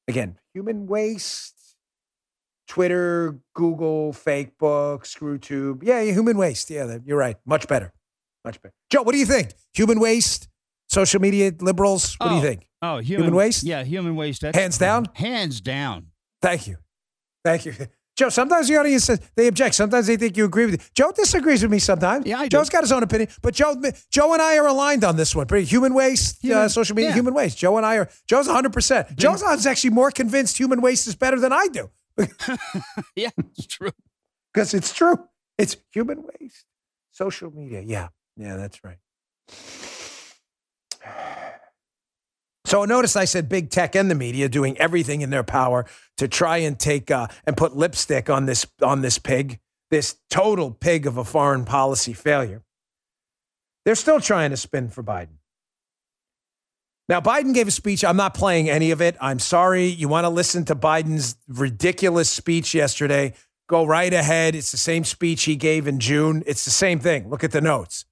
[0.08, 1.76] Again, human waste,
[2.68, 5.84] Twitter, Google, Facebook, ScrewTube.
[5.84, 6.70] Yeah, human waste.
[6.70, 7.38] Yeah, you're right.
[7.46, 7.94] Much better.
[8.46, 8.74] Much better.
[8.90, 9.54] Joe, what do you think?
[9.74, 10.48] Human waste,
[10.88, 12.16] social media liberals.
[12.16, 12.68] What oh, do you oh, think?
[12.82, 13.64] Oh, human, human waste.
[13.64, 14.42] Yeah, human waste.
[14.42, 15.08] Hands down.
[15.14, 16.08] Hands down.
[16.42, 16.78] Thank you.
[17.44, 17.74] Thank you.
[18.20, 19.76] Joe, sometimes the audience says they object.
[19.76, 20.92] Sometimes they think you agree with it.
[20.94, 22.26] Joe disagrees with me sometimes.
[22.26, 22.58] Yeah, I do.
[22.58, 25.48] Joe's got his own opinion, but Joe, Joe and I are aligned on this one.
[25.48, 27.16] Pretty human waste, uh, human, uh, social media, yeah.
[27.16, 27.58] human waste.
[27.58, 28.10] Joe and I are.
[28.28, 28.74] Joe's 100.
[28.74, 31.90] percent Joe's actually more convinced human waste is better than I do.
[33.16, 33.92] yeah, it's true.
[34.54, 35.16] Because it's true.
[35.58, 36.66] It's human waste.
[37.12, 37.82] Social media.
[37.86, 38.98] Yeah, yeah, that's right.
[42.70, 46.28] So notice I said big tech and the media doing everything in their power to
[46.28, 51.08] try and take uh, and put lipstick on this on this pig, this total pig
[51.08, 52.62] of a foreign policy failure.
[53.86, 55.40] They're still trying to spin for Biden.
[57.08, 58.06] Now, Biden gave a speech.
[58.06, 59.18] I'm not playing any of it.
[59.20, 59.88] I'm sorry.
[59.88, 63.34] You want to listen to Biden's ridiculous speech yesterday?
[63.68, 64.54] Go right ahead.
[64.54, 66.44] It's the same speech he gave in June.
[66.46, 67.32] It's the same thing.
[67.32, 68.06] Look at the notes.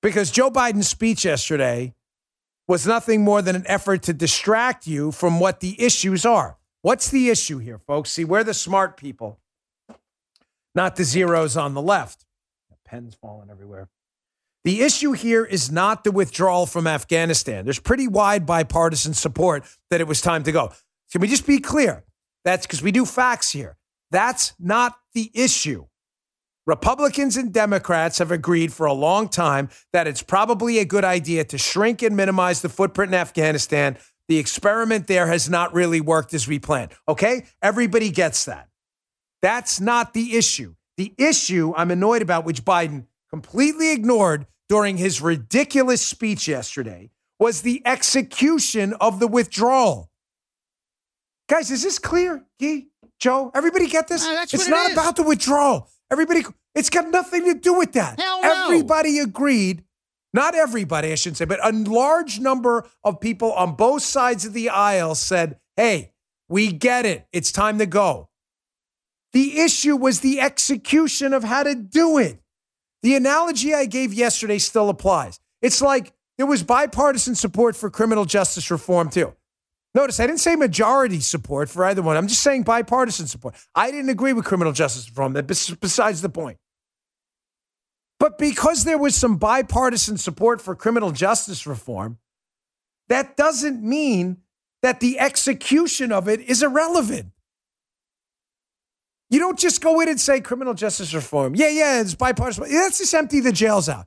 [0.00, 1.92] Because Joe Biden's speech yesterday
[2.68, 6.58] was nothing more than an effort to distract you from what the issues are.
[6.82, 8.10] What's the issue here, folks?
[8.10, 9.38] See, we're the smart people,
[10.74, 12.24] not the zeros on the left.
[12.70, 13.88] The pen's falling everywhere.
[14.64, 17.64] The issue here is not the withdrawal from Afghanistan.
[17.64, 20.72] There's pretty wide bipartisan support that it was time to go.
[21.10, 22.04] Can we just be clear?
[22.44, 23.76] That's because we do facts here.
[24.10, 25.86] That's not the issue.
[26.66, 31.44] Republicans and Democrats have agreed for a long time that it's probably a good idea
[31.44, 33.98] to shrink and minimize the footprint in Afghanistan.
[34.28, 36.92] The experiment there has not really worked as we planned.
[37.08, 37.46] Okay?
[37.60, 38.68] Everybody gets that.
[39.40, 40.74] That's not the issue.
[40.96, 47.62] The issue I'm annoyed about, which Biden completely ignored during his ridiculous speech yesterday, was
[47.62, 50.10] the execution of the withdrawal.
[51.48, 52.44] Guys, is this clear?
[52.60, 54.24] Gee, Joe, everybody get this?
[54.24, 55.88] Uh, it's not about the withdrawal.
[56.12, 56.42] Everybody,
[56.74, 58.20] it's got nothing to do with that.
[58.20, 58.64] Hell no.
[58.66, 59.82] Everybody agreed.
[60.34, 64.52] Not everybody, I shouldn't say, but a large number of people on both sides of
[64.52, 66.12] the aisle said, hey,
[66.50, 67.26] we get it.
[67.32, 68.28] It's time to go.
[69.32, 72.40] The issue was the execution of how to do it.
[73.02, 75.40] The analogy I gave yesterday still applies.
[75.62, 79.34] It's like there was bipartisan support for criminal justice reform too.
[79.94, 82.16] Notice I didn't say majority support for either one.
[82.16, 83.54] I'm just saying bipartisan support.
[83.74, 85.34] I didn't agree with criminal justice reform.
[85.34, 86.58] That besides the point.
[88.18, 92.18] But because there was some bipartisan support for criminal justice reform,
[93.08, 94.38] that doesn't mean
[94.82, 97.32] that the execution of it is irrelevant.
[99.28, 101.54] You don't just go in and say criminal justice reform.
[101.54, 102.64] Yeah, yeah, it's bipartisan.
[102.64, 104.06] Let's just empty the jails out.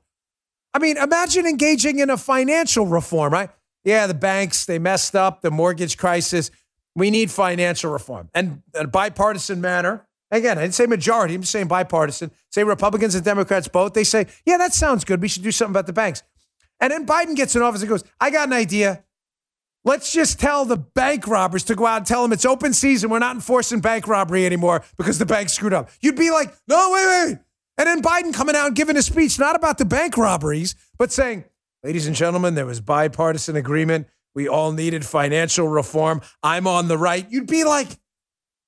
[0.72, 3.50] I mean, imagine engaging in a financial reform, right?
[3.86, 6.50] Yeah, the banks, they messed up, the mortgage crisis.
[6.94, 8.28] We need financial reform.
[8.34, 11.34] And in a bipartisan manner, Again, I didn't say majority.
[11.34, 12.32] I'm saying bipartisan.
[12.50, 13.94] Say Republicans and Democrats both.
[13.94, 15.22] They say, yeah, that sounds good.
[15.22, 16.22] We should do something about the banks.
[16.80, 19.04] And then Biden gets in office and goes, I got an idea.
[19.84, 23.08] Let's just tell the bank robbers to go out and tell them it's open season.
[23.08, 25.90] We're not enforcing bank robbery anymore because the bank screwed up.
[26.00, 27.38] You'd be like, no, wait, wait.
[27.78, 31.12] And then Biden coming out and giving a speech, not about the bank robberies, but
[31.12, 31.44] saying,
[31.82, 34.08] ladies and gentlemen, there was bipartisan agreement.
[34.34, 36.20] We all needed financial reform.
[36.42, 37.26] I'm on the right.
[37.30, 37.88] You'd be like,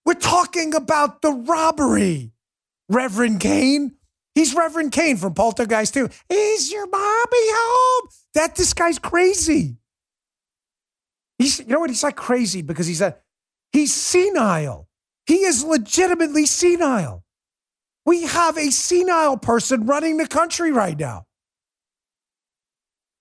[0.06, 2.32] we're talking about the robbery,
[2.88, 3.96] Reverend Kane.
[4.34, 6.08] He's Reverend Kane from Poltergeist 2.
[6.30, 8.08] Is your mommy home?
[8.34, 9.76] That this guy's crazy.
[11.38, 11.90] He's you know what?
[11.90, 13.16] He's like crazy because he's a
[13.72, 14.88] he's senile.
[15.26, 17.24] He is legitimately senile.
[18.06, 21.26] We have a senile person running the country right now.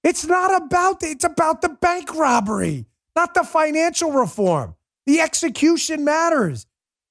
[0.08, 4.76] It's not about it's about the bank robbery, not the financial reform.
[5.06, 6.66] The execution matters.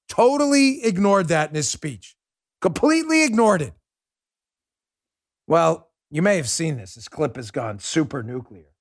[0.09, 2.17] Totally ignored that in his speech.
[2.63, 3.75] Completely ignored it.
[5.47, 6.95] Well, you may have seen this.
[6.95, 8.73] This clip has gone super nuclear.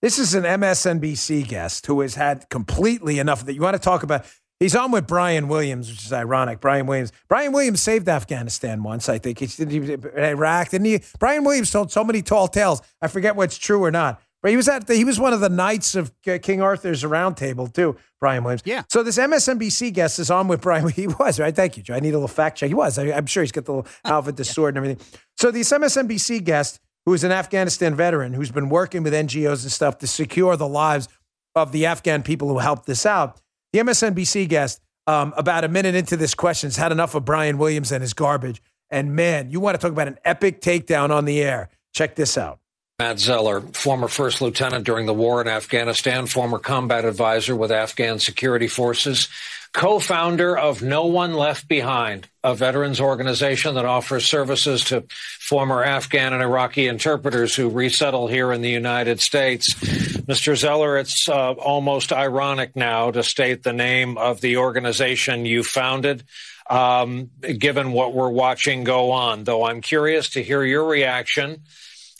[0.00, 3.52] This is an MSNBC guest who has had completely enough that.
[3.52, 4.24] You want to talk about?
[4.58, 6.60] He's on with Brian Williams, which is ironic.
[6.60, 7.12] Brian Williams.
[7.28, 9.38] Brian Williams saved Afghanistan once, I think.
[9.38, 11.02] He did Iraq, didn't he?
[11.18, 12.80] Brian Williams told so many tall tales.
[13.02, 14.20] I forget what's true or not.
[14.42, 17.36] But he was at the, he was one of the knights of King Arthur's Round
[17.36, 17.96] Table too.
[18.20, 18.62] Brian Williams.
[18.64, 18.84] Yeah.
[18.88, 20.88] So this MSNBC guest is on with Brian.
[20.96, 21.54] He was right.
[21.54, 21.94] Thank you, Joe.
[21.94, 22.68] I need a little fact check.
[22.68, 22.98] He was.
[22.98, 24.52] I, am sure he's got the little ah, outfit, the yeah.
[24.52, 25.04] sword, and everything.
[25.36, 29.72] So this MSNBC guest, who is an Afghanistan veteran, who's been working with NGOs and
[29.72, 31.08] stuff to secure the lives
[31.54, 33.40] of the Afghan people who helped this out.
[33.76, 37.58] The MSNBC guest, um, about a minute into this question, has had enough of Brian
[37.58, 38.62] Williams and his garbage.
[38.88, 41.68] And man, you want to talk about an epic takedown on the air?
[41.92, 42.58] Check this out.
[42.98, 48.18] Matt Zeller, former first lieutenant during the war in Afghanistan, former combat advisor with Afghan
[48.18, 49.28] security forces,
[49.76, 56.32] co-founder of No One Left Behind, a veterans organization that offers services to former Afghan
[56.32, 59.74] and Iraqi interpreters who resettle here in the United States.
[59.74, 60.56] Mr.
[60.56, 66.24] Zeller, it's uh, almost ironic now to state the name of the organization you founded.
[66.70, 71.64] Um, given what we're watching go on, though I'm curious to hear your reaction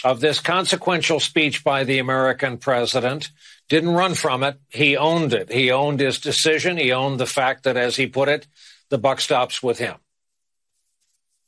[0.05, 3.31] of this consequential speech by the American president,
[3.69, 4.59] didn't run from it.
[4.69, 5.51] He owned it.
[5.51, 6.77] He owned his decision.
[6.77, 8.47] He owned the fact that, as he put it,
[8.91, 9.97] the buck stops with him.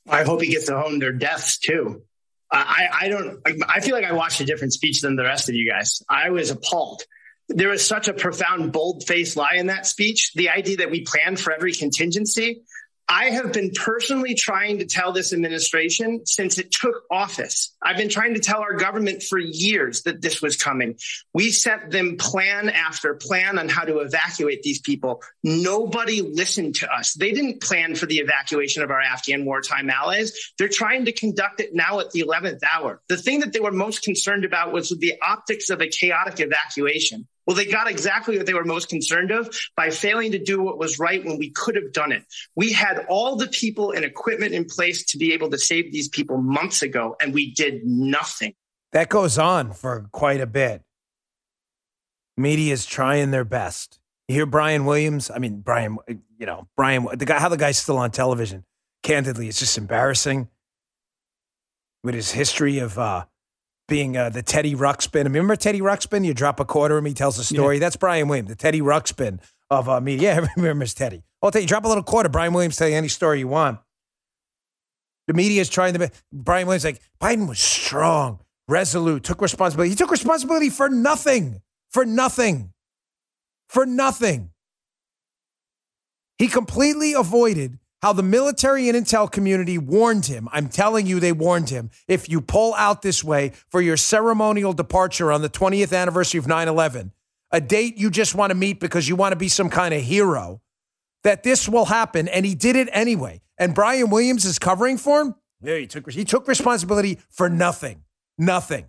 [0.09, 2.03] I hope he gets to own their deaths too.
[2.51, 5.55] I, I don't, I feel like I watched a different speech than the rest of
[5.55, 6.03] you guys.
[6.09, 7.03] I was appalled.
[7.51, 10.33] There was such a profound, bold faced lie in that speech.
[10.35, 12.63] The idea that we planned for every contingency.
[13.09, 17.75] I have been personally trying to tell this administration since it took office.
[17.83, 20.99] I've been trying to tell our government for years that this was coming.
[21.33, 25.23] We sent them plan after plan on how to evacuate these people.
[25.43, 27.15] Nobody listened to us.
[27.15, 30.53] They didn't plan for the evacuation of our Afghan wartime allies.
[30.59, 33.01] They're trying to conduct it now at the 11th hour.
[33.09, 37.27] The thing that they were most concerned about was the optics of a chaotic evacuation.
[37.49, 40.79] Well, they got exactly what they were most concerned of by failing to do what
[40.79, 42.23] was right when we could have done it.
[42.57, 46.09] We had all the people and equipment in place to be able to save these
[46.09, 48.53] people months ago, and we did nothing.
[48.93, 50.83] That goes on for quite a bit.
[52.37, 53.99] Media is trying their best.
[54.29, 55.31] You hear Brian Williams?
[55.31, 58.67] I mean, Brian, you know, Brian, the guy, how the guy's still on television.
[59.03, 60.49] Candidly, it's just embarrassing
[62.05, 63.25] with his history of uh,
[63.89, 65.25] being uh, the Teddy Ruxpin.
[65.25, 66.25] Remember Teddy Ruxpin?
[66.25, 67.77] You drop a quarter and he tells a story.
[67.77, 67.81] Yeah.
[67.81, 70.19] That's Brian Williams, the Teddy Ruxpin of uh, media.
[70.43, 71.23] Yeah, remember Teddy.
[71.43, 72.29] I'll tell you, drop a little quarter.
[72.29, 73.81] Brian Williams tell you any story you want.
[75.27, 76.11] The media is trying to.
[76.33, 79.91] Brian Williams like Biden was strong, resolute, took responsibility.
[79.91, 81.61] He took responsibility for nothing,
[81.91, 82.73] for nothing,
[83.69, 84.51] for nothing.
[86.39, 90.49] He completely avoided how the military and intel community warned him.
[90.53, 91.91] I'm telling you, they warned him.
[92.07, 96.47] If you pull out this way for your ceremonial departure on the 20th anniversary of
[96.47, 97.13] 9 11,
[97.51, 100.03] a date you just want to meet because you want to be some kind of
[100.03, 100.61] hero,
[101.25, 102.29] that this will happen.
[102.29, 103.41] And he did it anyway.
[103.59, 105.35] And Brian Williams is covering for him.
[105.61, 108.05] Yeah, he took, he took responsibility for nothing.
[108.37, 108.87] Nothing.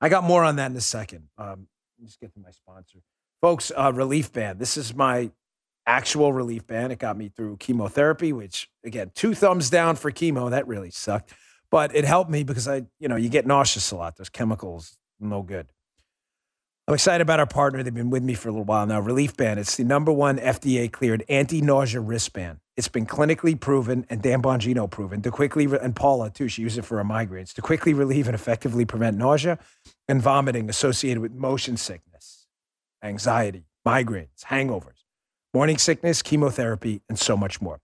[0.00, 1.28] I got more on that in a second.
[1.38, 1.68] Um,
[2.02, 2.98] just get to my sponsor,
[3.40, 3.70] folks.
[3.74, 4.58] Uh, Relief Band.
[4.58, 5.30] This is my
[5.86, 6.92] actual relief band.
[6.92, 10.50] It got me through chemotherapy, which again, two thumbs down for chemo.
[10.50, 11.32] That really sucked,
[11.70, 14.16] but it helped me because I, you know, you get nauseous a lot.
[14.16, 15.68] Those chemicals, no good.
[16.88, 17.82] I'm excited about our partner.
[17.82, 19.00] They've been with me for a little while now.
[19.00, 19.58] Relief Band.
[19.58, 22.60] It's the number one FDA cleared anti nausea wristband.
[22.76, 26.78] It's been clinically proven and Dan Bongino proven to quickly, and Paula too, she used
[26.78, 29.58] it for her migraines, to quickly relieve and effectively prevent nausea
[30.06, 32.46] and vomiting associated with motion sickness,
[33.02, 34.95] anxiety, migraines, hangovers,
[35.56, 37.80] morning sickness, chemotherapy, and so much more.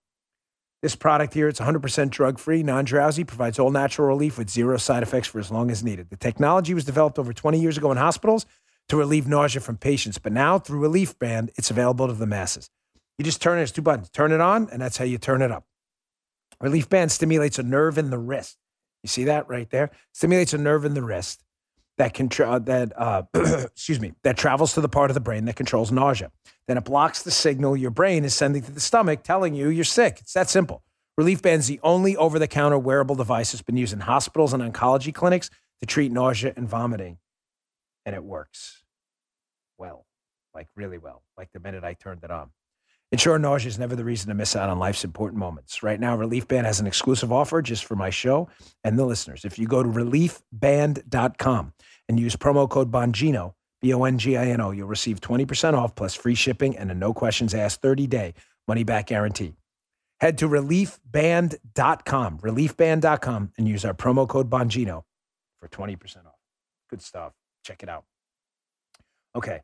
[0.83, 4.77] This product here, it's 100% drug free, non drowsy, provides all natural relief with zero
[4.77, 6.11] side effects for as long as needed.
[6.11, 8.45] The technology was developed over 20 years ago in hospitals
[8.89, 10.19] to relieve nausea from patients.
[10.19, 12.69] But now, through Relief Band, it's available to the masses.
[13.17, 14.11] You just turn it, it's two buttons.
[14.11, 15.65] Turn it on, and that's how you turn it up.
[16.61, 18.55] Relief Band stimulates a nerve in the wrist.
[19.01, 19.89] You see that right there?
[20.13, 21.43] Stimulates a nerve in the wrist
[21.97, 25.55] that control that uh, excuse me that travels to the part of the brain that
[25.55, 26.31] controls nausea.
[26.67, 29.83] Then it blocks the signal your brain is sending to the stomach, telling you you're
[29.83, 30.17] sick.
[30.21, 30.83] It's that simple.
[31.17, 35.51] Relief Band's the only over-the-counter wearable device that's been used in hospitals and oncology clinics
[35.79, 37.19] to treat nausea and vomiting
[38.05, 38.83] and it works
[39.77, 40.05] well,
[40.53, 42.51] like really well, like the minute I turned it on.
[43.13, 45.83] Ensure nausea is never the reason to miss out on life's important moments.
[45.83, 48.49] Right now, Relief Band has an exclusive offer just for my show
[48.83, 49.45] and the listeners.
[49.45, 51.73] If you go to reliefband.com
[52.09, 53.53] and use promo code Bongino,
[53.83, 56.89] B O N G I N O, you'll receive 20% off plus free shipping and
[56.89, 58.33] a no questions asked 30 day
[58.67, 59.53] money back guarantee.
[60.19, 65.03] Head to reliefband.com, reliefband.com, and use our promo code Bongino
[65.59, 66.33] for 20% off.
[66.89, 67.33] Good stuff.
[67.63, 68.05] Check it out.
[69.35, 69.61] Okay,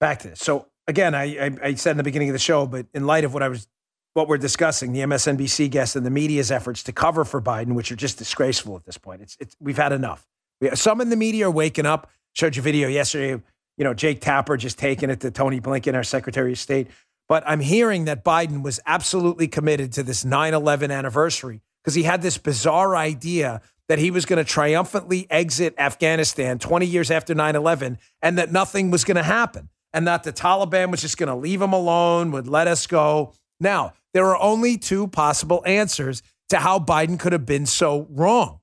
[0.00, 0.40] back to this.
[0.40, 3.24] So again, I, I, I said in the beginning of the show, but in light
[3.24, 3.68] of what I was,
[4.14, 7.92] what we're discussing, the MSNBC guests and the media's efforts to cover for Biden, which
[7.92, 9.22] are just disgraceful at this point.
[9.22, 10.26] It's, it's we've had enough.
[10.60, 12.10] We, some in the media are waking up.
[12.32, 13.42] Showed you video yesterday.
[13.76, 16.88] You know, Jake Tapper just taking it to Tony Blinken, our Secretary of State.
[17.28, 22.04] But I'm hearing that Biden was absolutely committed to this 9 11 anniversary because he
[22.04, 27.34] had this bizarre idea that he was going to triumphantly exit Afghanistan 20 years after
[27.34, 31.16] 9 11 and that nothing was going to happen and that the Taliban was just
[31.16, 33.32] going to leave him alone, would let us go.
[33.58, 38.60] Now, there are only two possible answers to how Biden could have been so wrong.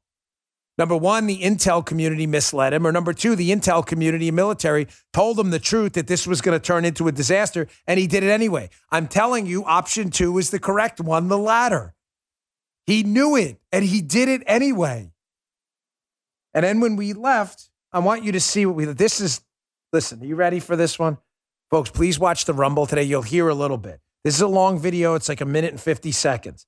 [0.77, 2.85] Number one, the intel community misled him.
[2.85, 6.39] Or number two, the intel community and military told him the truth that this was
[6.39, 8.69] going to turn into a disaster, and he did it anyway.
[8.91, 11.95] I'm telling you, option two is the correct one, the latter.
[12.85, 15.11] He knew it, and he did it anyway.
[16.53, 19.41] And then when we left, I want you to see what we this is.
[19.91, 21.19] Listen, are you ready for this one?
[21.73, 23.01] Folks, please watch the Rumble today.
[23.01, 23.99] You'll hear a little bit.
[24.23, 25.15] This is a long video.
[25.15, 26.67] It's like a minute and 50 seconds.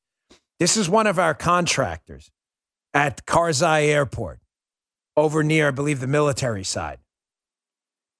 [0.57, 2.31] This is one of our contractors
[2.91, 4.39] at Karzai Airport
[5.15, 6.97] over near, I believe, the military side.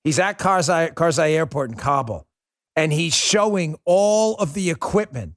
[0.04, 2.28] He's at Karzai, Karzai Airport in Kabul,
[2.76, 5.34] and he's showing all of the equipment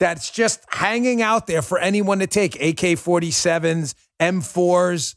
[0.00, 5.16] that's just hanging out there for anyone to take AK 47s, M4s,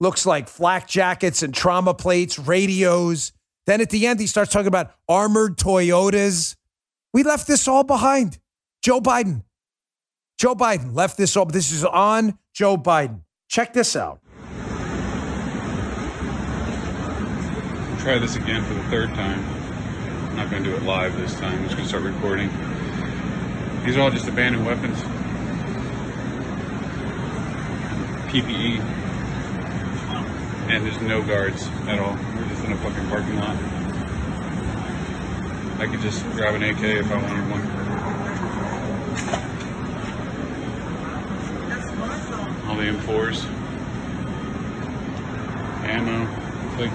[0.00, 3.32] looks like flak jackets and trauma plates, radios.
[3.66, 6.56] Then at the end, he starts talking about armored Toyotas.
[7.12, 8.38] We left this all behind.
[8.82, 9.44] Joe Biden.
[10.38, 11.44] Joe Biden left this all.
[11.44, 13.22] This is on Joe Biden.
[13.48, 14.20] Check this out.
[18.00, 19.44] Try this again for the third time.
[20.30, 21.58] I'm not going to do it live this time.
[21.58, 22.48] I'm just going to start recording.
[23.84, 24.98] These are all just abandoned weapons.
[28.32, 29.02] PPE
[30.72, 32.14] and there's no guards at all.
[32.34, 33.56] We're in a fucking parking lot.
[35.78, 37.62] I could just grab an AK if I wanted one.
[42.68, 43.44] All the M4s,
[45.84, 46.26] ammo,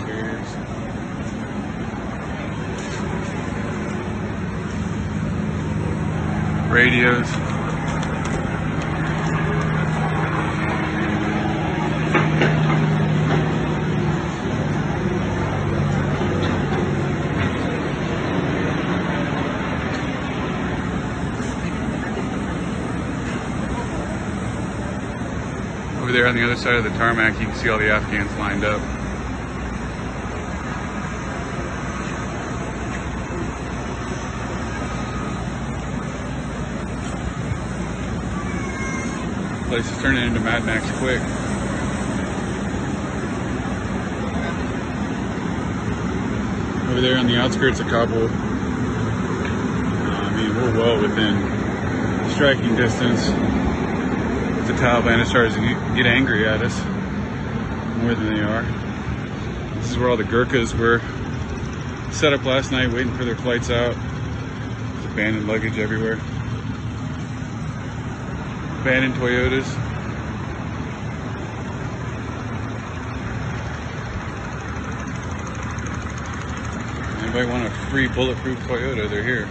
[0.05, 0.49] carriers.
[6.71, 7.57] Radios.
[26.18, 28.63] There on the other side of the tarmac, you can see all the Afghans lined
[28.63, 28.82] up.
[39.68, 41.22] place is turning into Mad Max quick.
[46.89, 48.30] Over there on the outskirts of Kabul, uh,
[50.24, 51.38] I mean, we're well within
[52.32, 53.30] striking distance
[54.68, 55.61] the Taliban has started to
[55.95, 56.78] get angry at us
[58.01, 58.63] more than they are.
[59.76, 60.99] This is where all the Gurkhas were
[62.11, 63.93] set up last night, waiting for their flights out.
[63.93, 66.15] There's abandoned luggage everywhere.
[68.82, 69.65] Abandoned Toyotas.
[77.24, 79.09] Anybody want a free bulletproof Toyota?
[79.09, 79.47] They're here.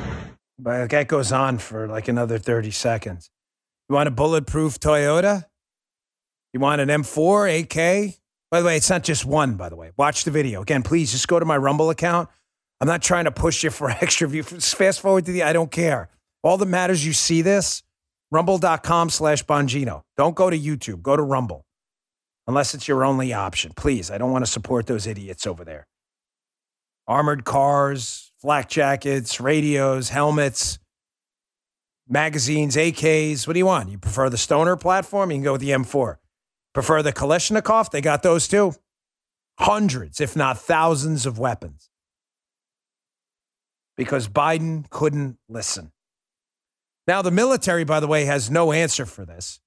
[0.59, 3.31] But that goes on for like another 30 seconds.
[3.89, 5.45] You want a bulletproof Toyota?
[6.53, 8.15] You want an M4 AK?
[8.51, 9.93] By the way, it's not just one, by the way.
[9.97, 10.63] Watch the video.
[10.63, 12.29] Again, please just go to my Rumble account.
[12.81, 14.43] I'm not trying to push you for extra view.
[14.43, 16.09] Fast forward to the, I don't care.
[16.43, 17.83] All that matters, you see this,
[18.31, 20.03] rumble.com slash Bongino.
[20.17, 21.03] Don't go to YouTube.
[21.03, 21.65] Go to Rumble.
[22.47, 23.73] Unless it's your only option.
[23.77, 25.87] Please, I don't want to support those idiots over there
[27.09, 30.79] armored cars, flak jackets, radios, helmets,
[32.09, 33.47] magazines, AKs.
[33.47, 33.91] What do you want?
[33.91, 35.31] You prefer the Stoner platform?
[35.31, 36.17] You can go with the M4.
[36.73, 37.91] Prefer the Kalashnikov?
[37.91, 38.75] They got those too.
[39.59, 41.89] Hundreds, if not thousands, of weapons.
[43.97, 45.93] Because Biden couldn't listen.
[47.07, 49.61] Now, the military, by the way, has no answer for this.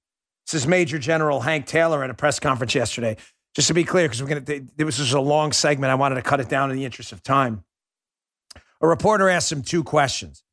[0.46, 3.18] This is Major General Hank Taylor at a press conference yesterday
[3.56, 5.92] just to be clear, because we're going to, this was a long segment.
[5.92, 7.64] I wanted to cut it down in the interest of time.
[8.82, 10.44] A reporter asked him two questions.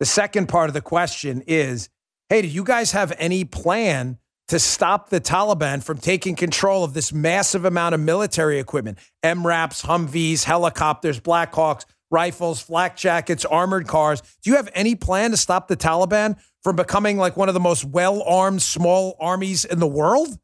[0.00, 1.88] The second part of the question is
[2.28, 4.18] Hey, do you guys have any plan
[4.48, 8.98] to stop the Taliban from taking control of this massive amount of military equipment?
[9.22, 14.22] MRAPs, Humvees, helicopters, Blackhawks, rifles, flak jackets, armored cars.
[14.42, 17.60] Do you have any plan to stop the Taliban from becoming like one of the
[17.60, 20.38] most well armed small armies in the world?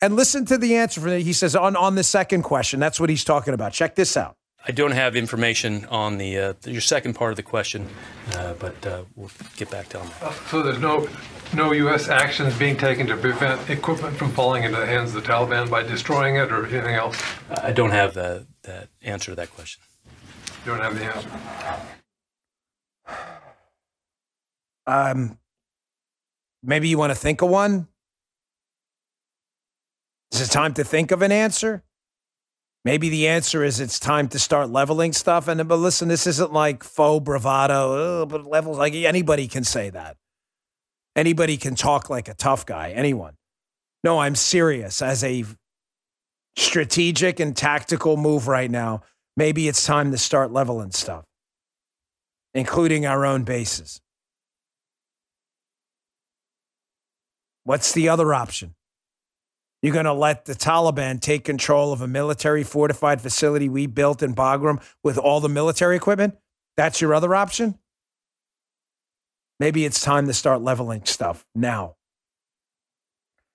[0.00, 1.20] And listen to the answer for that.
[1.20, 3.72] He says on, on the second question, that's what he's talking about.
[3.72, 4.36] Check this out.
[4.66, 7.86] I don't have information on the uh, your second part of the question,
[8.32, 10.10] uh, but uh, we'll get back to him.
[10.48, 11.06] So there's no
[11.54, 12.08] no U.S.
[12.08, 15.82] actions being taken to prevent equipment from falling into the hands of the Taliban by
[15.82, 17.20] destroying it or anything else?
[17.62, 19.82] I don't have the, that answer to that question.
[20.64, 21.30] You don't have the answer.
[24.86, 25.38] Um,
[26.62, 27.88] maybe you want to think of one.
[30.32, 31.84] Is it time to think of an answer?
[32.84, 35.48] Maybe the answer is it's time to start leveling stuff.
[35.48, 40.16] And but listen, this isn't like faux bravado, but levels like anybody can say that.
[41.16, 42.90] Anybody can talk like a tough guy.
[42.90, 43.34] Anyone.
[44.02, 45.00] No, I'm serious.
[45.00, 45.44] As a
[46.56, 49.02] strategic and tactical move right now,
[49.36, 51.24] maybe it's time to start leveling stuff,
[52.52, 54.00] including our own bases.
[57.64, 58.74] What's the other option?
[59.84, 64.22] You're going to let the Taliban take control of a military fortified facility we built
[64.22, 66.38] in Bagram with all the military equipment?
[66.78, 67.78] That's your other option?
[69.60, 71.96] Maybe it's time to start leveling stuff now.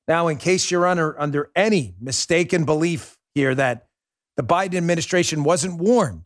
[0.08, 3.88] Now, in case you're under, under any mistaken belief here that
[4.38, 6.26] the Biden administration wasn't warned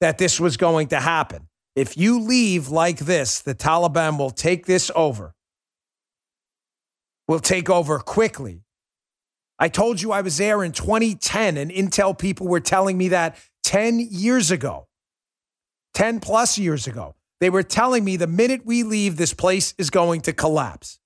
[0.00, 4.66] that this was going to happen, if you leave like this, the Taliban will take
[4.66, 5.36] this over,
[7.28, 8.64] will take over quickly
[9.58, 13.38] I told you I was there in 2010, and Intel people were telling me that
[13.64, 14.86] 10 years ago,
[15.94, 17.14] 10 plus years ago.
[17.40, 20.98] They were telling me the minute we leave, this place is going to collapse.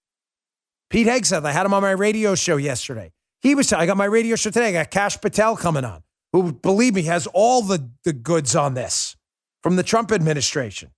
[0.88, 3.12] Pete Hegseth, I had him on my radio show yesterday.
[3.40, 4.68] He was, I got my radio show today.
[4.68, 8.74] I got Kash Patel coming on, who, believe me, has all the, the goods on
[8.74, 9.16] this
[9.62, 10.90] from the Trump administration.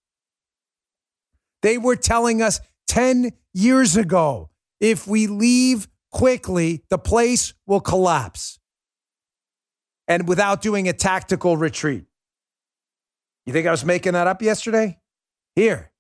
[1.62, 4.50] They were telling us 10 years ago
[4.80, 8.58] if we leave quickly, the place will collapse.
[10.06, 12.04] And without doing a tactical retreat.
[13.46, 14.98] You think I was making that up yesterday?
[15.56, 15.90] Here,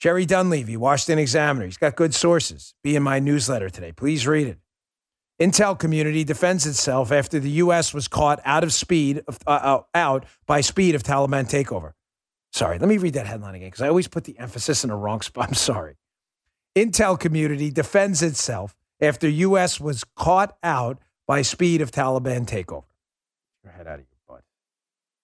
[0.00, 1.66] Jerry Dunleavy, Washington Examiner.
[1.66, 2.74] He's got good sources.
[2.82, 3.92] Be in my newsletter today.
[3.92, 4.58] Please read it.
[5.40, 7.92] Intel community defends itself after the U.S.
[7.92, 11.92] was caught out of speed, uh, uh, out by speed of Taliban takeover.
[12.52, 14.96] Sorry, let me read that headline again because I always put the emphasis in the
[14.96, 15.48] wrong spot.
[15.48, 15.96] I'm sorry.
[16.76, 19.80] Intel community defends itself after U.S.
[19.80, 22.84] was caught out by speed of Taliban takeover.
[23.62, 24.42] Your head out of your butt.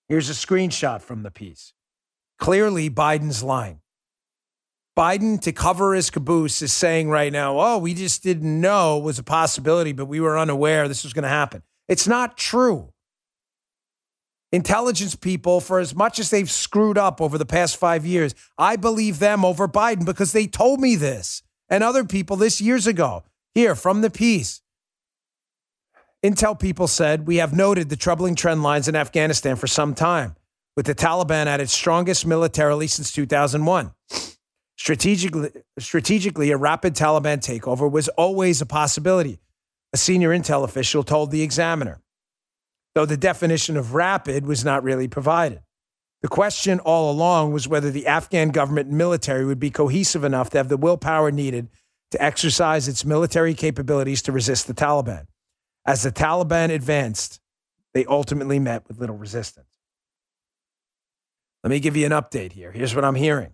[0.08, 1.72] Here's a screenshot from the piece.
[2.38, 3.80] Clearly, Biden's lying.
[4.96, 9.04] Biden, to cover his caboose, is saying right now, oh, we just didn't know it
[9.04, 11.62] was a possibility, but we were unaware this was going to happen.
[11.88, 12.92] It's not true.
[14.52, 18.76] Intelligence people, for as much as they've screwed up over the past five years, I
[18.76, 23.22] believe them over Biden because they told me this and other people this years ago.
[23.54, 24.62] Here from the piece.
[26.24, 30.36] Intel people said, We have noted the troubling trend lines in Afghanistan for some time,
[30.76, 33.92] with the Taliban at its strongest militarily since 2001.
[34.76, 39.40] Strategically, strategically, a rapid Taliban takeover was always a possibility,
[39.92, 42.00] a senior intel official told the Examiner.
[42.94, 45.62] though the definition of rapid was not really provided.
[46.22, 50.50] The question all along was whether the Afghan government and military would be cohesive enough
[50.50, 51.68] to have the willpower needed
[52.10, 55.26] to exercise its military capabilities to resist the Taliban.
[55.86, 57.40] As the Taliban advanced,
[57.94, 59.66] they ultimately met with little resistance.
[61.62, 62.72] Let me give you an update here.
[62.72, 63.52] Here's what I'm hearing.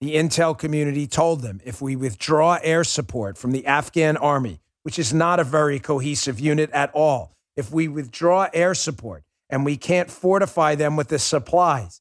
[0.00, 4.98] The intel community told them if we withdraw air support from the Afghan army, which
[4.98, 9.76] is not a very cohesive unit at all, if we withdraw air support and we
[9.76, 12.00] can't fortify them with the supplies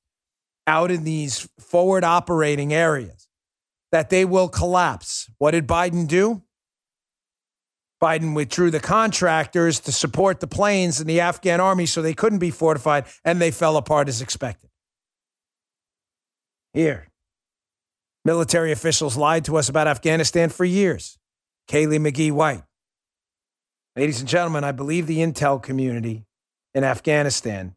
[0.68, 3.27] out in these forward operating areas,
[3.92, 5.30] that they will collapse.
[5.38, 6.44] What did Biden do?
[8.02, 12.40] Biden withdrew the contractors to support the planes and the Afghan army so they couldn't
[12.40, 14.70] be fortified and they fell apart as expected.
[16.74, 17.08] Here,
[18.24, 21.18] military officials lied to us about Afghanistan for years.
[21.68, 22.64] Kaylee McGhee White.
[23.96, 26.26] Ladies and gentlemen, I believe the intel community
[26.76, 27.76] in Afghanistan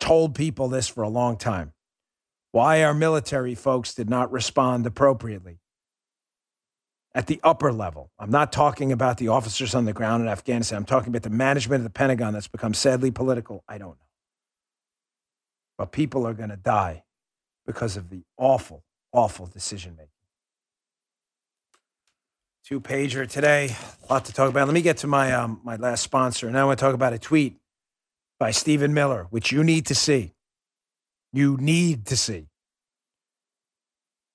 [0.00, 1.72] told people this for a long time.
[2.52, 5.58] Why our military folks did not respond appropriately
[7.14, 8.10] at the upper level.
[8.18, 10.78] I'm not talking about the officers on the ground in Afghanistan.
[10.78, 13.64] I'm talking about the management of the Pentagon that's become sadly political.
[13.68, 14.06] I don't know.
[15.76, 17.04] But people are going to die
[17.66, 20.08] because of the awful, awful decision making.
[22.64, 23.74] Two pager today,
[24.08, 24.68] a lot to talk about.
[24.68, 26.50] Let me get to my um, my last sponsor.
[26.50, 27.58] Now I want to talk about a tweet
[28.38, 30.32] by Stephen Miller, which you need to see.
[31.32, 32.48] You need to see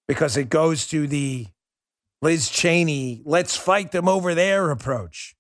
[0.07, 1.47] because it goes to the
[2.21, 5.35] Liz Cheney, let's fight them over there approach,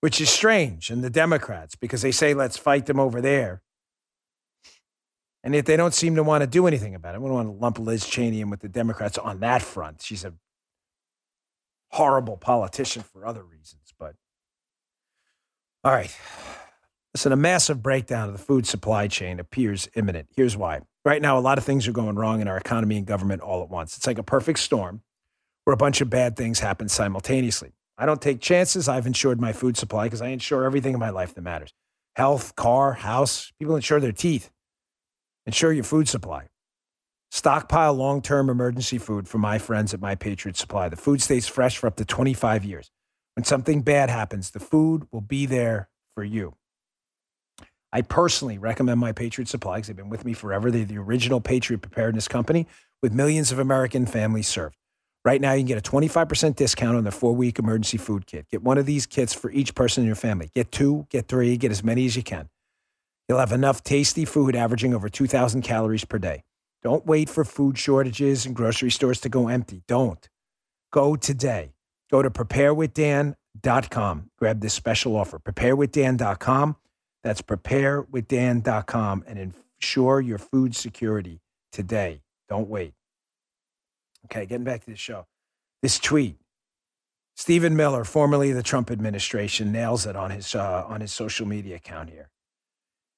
[0.00, 0.90] which is strange.
[0.90, 3.62] And the Democrats, because they say, let's fight them over there.
[5.42, 7.18] And yet they don't seem to want to do anything about it.
[7.18, 10.02] I don't want to lump Liz Cheney in with the Democrats on that front.
[10.02, 10.34] She's a
[11.90, 13.94] horrible politician for other reasons.
[13.96, 14.16] But
[15.84, 16.14] all right.
[17.16, 20.28] Listen, a massive breakdown of the food supply chain appears imminent.
[20.36, 20.82] Here's why.
[21.02, 23.62] Right now, a lot of things are going wrong in our economy and government all
[23.62, 23.96] at once.
[23.96, 25.00] It's like a perfect storm
[25.64, 27.72] where a bunch of bad things happen simultaneously.
[27.96, 28.86] I don't take chances.
[28.86, 31.72] I've insured my food supply because I insure everything in my life that matters
[32.16, 33.50] health, car, house.
[33.58, 34.50] People insure their teeth.
[35.46, 36.48] Insure your food supply.
[37.30, 40.90] Stockpile long term emergency food for my friends at My Patriot Supply.
[40.90, 42.90] The food stays fresh for up to 25 years.
[43.36, 46.56] When something bad happens, the food will be there for you.
[47.92, 50.70] I personally recommend My Patriot Supply because they've been with me forever.
[50.70, 52.66] They're the original Patriot Preparedness Company
[53.02, 54.76] with millions of American families served.
[55.24, 58.48] Right now, you can get a 25% discount on their four week emergency food kit.
[58.48, 60.50] Get one of these kits for each person in your family.
[60.54, 62.48] Get two, get three, get as many as you can.
[63.28, 66.44] You'll have enough tasty food averaging over 2,000 calories per day.
[66.82, 69.82] Don't wait for food shortages and grocery stores to go empty.
[69.88, 70.28] Don't.
[70.92, 71.72] Go today.
[72.10, 74.30] Go to preparewithdan.com.
[74.38, 75.40] Grab this special offer.
[75.40, 76.76] Preparewithdan.com.
[77.26, 79.52] That's preparewithdan.com and
[79.82, 81.40] ensure your food security
[81.72, 82.22] today.
[82.48, 82.94] Don't wait.
[84.26, 85.26] Okay, getting back to the show.
[85.82, 86.36] This tweet,
[87.34, 91.74] Stephen Miller, formerly the Trump administration, nails it on his uh, on his social media
[91.74, 92.30] account here.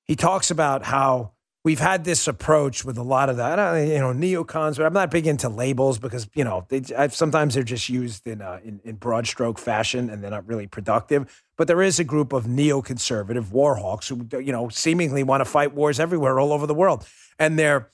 [0.05, 1.33] He talks about how
[1.69, 4.79] we've had this approach with a lot of that, you know, neocons.
[4.79, 8.27] But I'm not big into labels because you know they I've, sometimes they're just used
[8.27, 11.45] in, uh, in in broad stroke fashion and they're not really productive.
[11.59, 15.45] But there is a group of neoconservative war hawks who you know seemingly want to
[15.45, 17.07] fight wars everywhere, all over the world,
[17.39, 17.91] and they're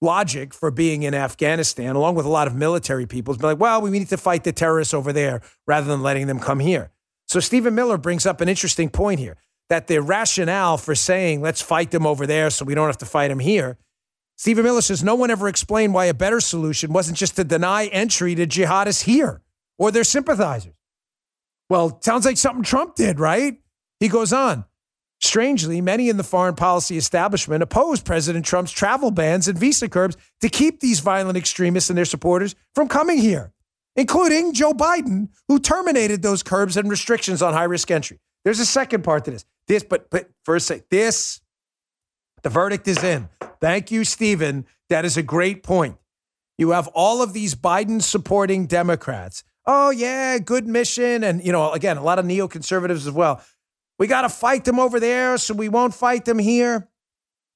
[0.00, 3.82] logic for being in Afghanistan, along with a lot of military people, is like, well,
[3.82, 6.90] we need to fight the terrorists over there rather than letting them come here.
[7.28, 9.36] So Stephen Miller brings up an interesting point here
[9.70, 13.06] that the rationale for saying let's fight them over there so we don't have to
[13.06, 13.78] fight them here.
[14.36, 17.86] Stephen Miller says no one ever explained why a better solution wasn't just to deny
[17.86, 19.40] entry to jihadists here
[19.78, 20.74] or their sympathizers.
[21.68, 23.60] Well, sounds like something Trump did, right?
[24.00, 24.64] He goes on.
[25.20, 30.16] Strangely, many in the foreign policy establishment oppose President Trump's travel bans and visa curbs
[30.40, 33.52] to keep these violent extremists and their supporters from coming here,
[33.94, 38.18] including Joe Biden, who terminated those curbs and restrictions on high risk entry.
[38.44, 39.44] There's a second part to this.
[39.66, 41.40] This, but but first say this,
[42.42, 43.28] the verdict is in.
[43.60, 44.66] Thank you, Stephen.
[44.88, 45.96] That is a great point.
[46.58, 49.44] You have all of these Biden supporting Democrats.
[49.66, 51.22] Oh, yeah, good mission.
[51.22, 53.42] And, you know, again, a lot of neoconservatives as well
[54.00, 56.88] we got to fight them over there, so we won't fight them here.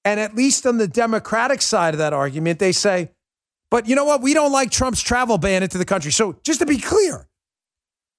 [0.05, 3.12] And at least on the Democratic side of that argument, they say,
[3.70, 4.20] but you know what?
[4.20, 6.12] We don't like Trump's travel ban into the country.
[6.12, 7.26] So just to be clear,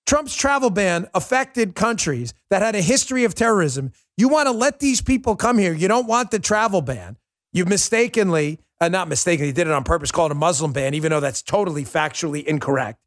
[0.05, 3.91] Trump's travel ban affected countries that had a history of terrorism.
[4.17, 5.73] You want to let these people come here.
[5.73, 7.17] You don't want the travel ban.
[7.53, 11.19] You mistakenly, uh, not mistakenly, did it on purpose, called a Muslim ban, even though
[11.19, 12.99] that's totally factually incorrect.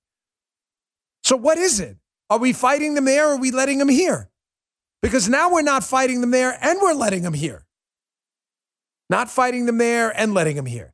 [1.23, 1.97] So what is it?
[2.31, 4.29] Are we fighting them there or are we letting them here?
[5.03, 7.65] because now we're not fighting them there and we're letting them here.
[9.11, 10.93] Not fighting them there and letting them here.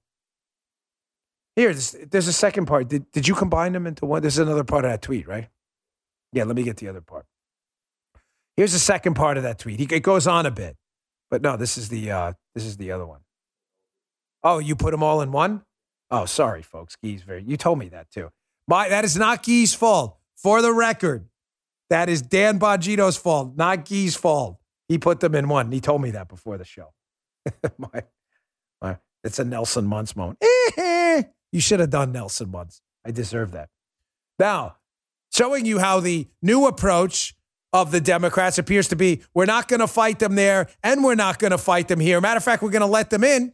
[1.57, 2.89] Here, there's, there's a second part.
[2.89, 4.23] Did, did you combine them into one?
[4.23, 5.49] There's another part of that tweet, right?
[6.35, 7.26] Yeah, let me get the other part.
[8.57, 9.78] Here's the second part of that tweet.
[9.78, 10.76] He, it goes on a bit,
[11.30, 13.20] but no, this is the uh, this is the other one.
[14.43, 15.62] Oh, you put them all in one?
[16.11, 16.97] Oh, sorry, folks.
[17.03, 17.43] Gee's very.
[17.45, 18.30] You told me that too.
[18.68, 20.18] My that is not Gee's fault.
[20.37, 21.28] For the record,
[21.89, 24.59] that is Dan Bongino's fault, not Gee's fault.
[24.89, 25.72] He put them in one.
[25.72, 26.93] He told me that before the show.
[27.78, 28.03] my,
[28.82, 30.39] my, it's a Nelson Muntz moment.
[31.53, 32.82] you should have done Nelson Muntz.
[33.07, 33.70] I deserve that.
[34.39, 34.76] Now,
[35.35, 37.35] showing you how the new approach
[37.72, 41.16] of the Democrats appears to be we're not going to fight them there and we're
[41.16, 42.20] not going to fight them here.
[42.20, 43.53] Matter of fact, we're going to let them in.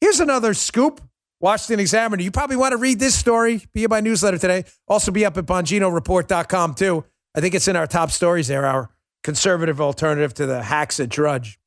[0.00, 1.00] Here's another scoop.
[1.40, 2.22] Washington Examiner.
[2.22, 3.64] You probably want to read this story.
[3.72, 4.64] Be in my newsletter today.
[4.86, 7.04] Also be up at BonginoReport.com too.
[7.34, 8.90] I think it's in our top stories there, our
[9.24, 11.58] conservative alternative to the hacks at Drudge.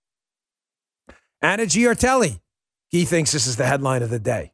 [1.41, 2.39] Anna Giaritelli.
[2.89, 4.53] He thinks this is the headline of the day.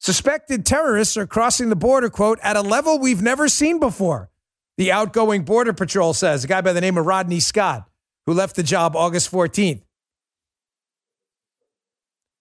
[0.00, 4.30] Suspected terrorists are crossing the border, quote, at a level we've never seen before.
[4.76, 7.88] The outgoing Border Patrol says, a guy by the name of Rodney Scott,
[8.26, 9.82] who left the job August 14th.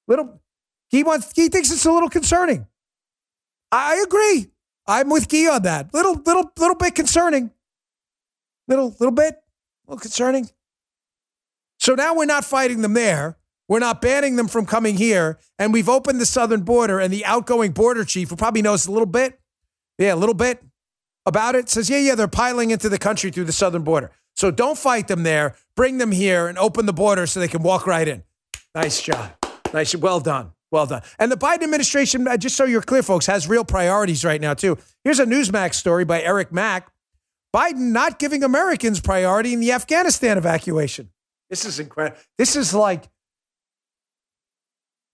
[0.08, 0.40] Little,
[0.90, 2.68] he wants, he thinks it's a little concerning.
[3.72, 4.52] I agree.
[4.86, 5.94] I'm with Guy on that.
[5.94, 7.52] Little, little, little bit concerning.
[8.68, 9.36] Little, little bit,
[9.88, 10.50] little concerning.
[11.80, 13.37] So now we're not fighting them there.
[13.68, 15.40] We're not banning them from coming here.
[15.60, 18.92] And we've opened the southern border, and the outgoing border chief, who probably knows a
[18.92, 19.40] little bit,
[19.98, 20.64] yeah, a little bit
[21.26, 24.12] about it, says, yeah, yeah, they're piling into the country through the southern border.
[24.36, 25.56] So don't fight them there.
[25.76, 28.24] Bring them here and open the border so they can walk right in.
[28.76, 29.32] Nice job.
[29.74, 29.96] Nice.
[29.96, 30.52] Well done.
[30.72, 31.02] Well done.
[31.18, 34.54] And the Biden administration, uh, just so you're clear, folks, has real priorities right now,
[34.54, 34.78] too.
[35.04, 36.92] Here's a Newsmax story by Eric Mack.
[37.56, 41.10] Biden not giving Americans priority in the Afghanistan evacuation.
[41.50, 42.20] This is incredible.
[42.38, 43.10] This is like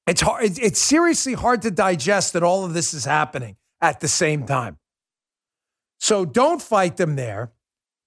[0.06, 0.58] it's hard.
[0.60, 4.78] It's seriously hard to digest that all of this is happening at the same time.
[6.00, 7.52] So don't fight them there.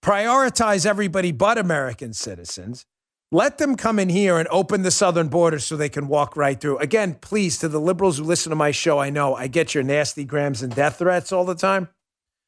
[0.05, 2.85] Prioritize everybody but American citizens.
[3.33, 6.61] Let them come in here and open the southern border so they can walk right
[6.61, 6.79] through.
[6.79, 9.83] Again, please, to the liberals who listen to my show, I know I get your
[9.83, 11.89] nasty grams and death threats all the time.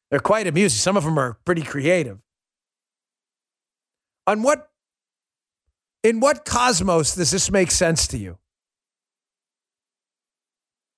[0.09, 0.77] They're quite amusing.
[0.77, 2.19] Some of them are pretty creative.
[4.25, 4.69] On what,
[6.03, 8.37] in what cosmos does this make sense to you?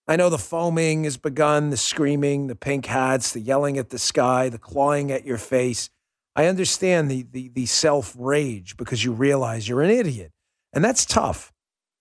[0.08, 4.00] I know the foaming has begun, the screaming, the pink hats, the yelling at the
[4.00, 5.90] sky, the clawing at your face.
[6.36, 10.32] I understand the, the, the self rage because you realize you're an idiot.
[10.74, 11.52] And that's tough.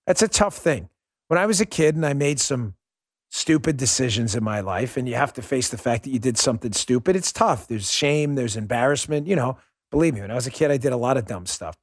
[0.07, 0.89] That's a tough thing.
[1.29, 2.75] When I was a kid and I made some
[3.31, 6.39] stupid decisions in my life, and you have to face the fact that you did
[6.39, 7.69] something stupid, it's tough.
[7.69, 9.27] There's shame, there's embarrassment.
[9.27, 9.59] You know,
[9.91, 11.77] believe me, when I was a kid, I did a lot of dumb stuff.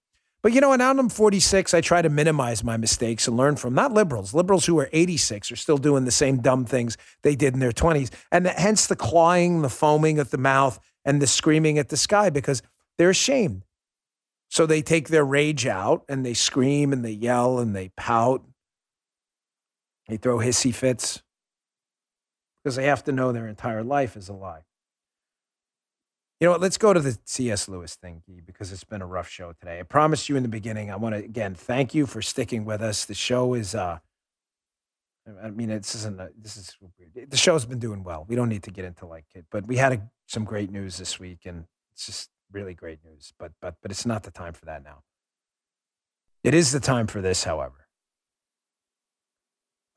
[0.43, 3.73] But you know, now I'm 46, I try to minimize my mistakes and learn from
[3.73, 4.33] not liberals.
[4.33, 7.71] Liberals who are 86 are still doing the same dumb things they did in their
[7.71, 8.11] 20s.
[8.31, 11.97] And the, hence the clawing, the foaming at the mouth, and the screaming at the
[11.97, 12.61] sky because
[12.97, 13.63] they're ashamed.
[14.49, 18.43] So they take their rage out and they scream and they yell and they pout.
[20.07, 21.21] They throw hissy fits
[22.63, 24.61] because they have to know their entire life is a lie.
[26.39, 26.61] You know what?
[26.61, 27.67] Let's go to the C.S.
[27.67, 29.79] Lewis thing, Guy, because it's been a rough show today.
[29.79, 30.91] I promised you in the beginning.
[30.91, 33.05] I want to again thank you for sticking with us.
[33.05, 33.97] The show is, uh,
[35.43, 36.19] I mean, this isn't.
[36.19, 36.75] A, this is
[37.27, 38.23] the show's been doing well.
[38.27, 40.97] We don't need to get into like it, but we had a, some great news
[40.97, 43.33] this week, and it's just really great news.
[43.39, 45.01] But but but it's not the time for that now.
[46.43, 47.87] It is the time for this, however.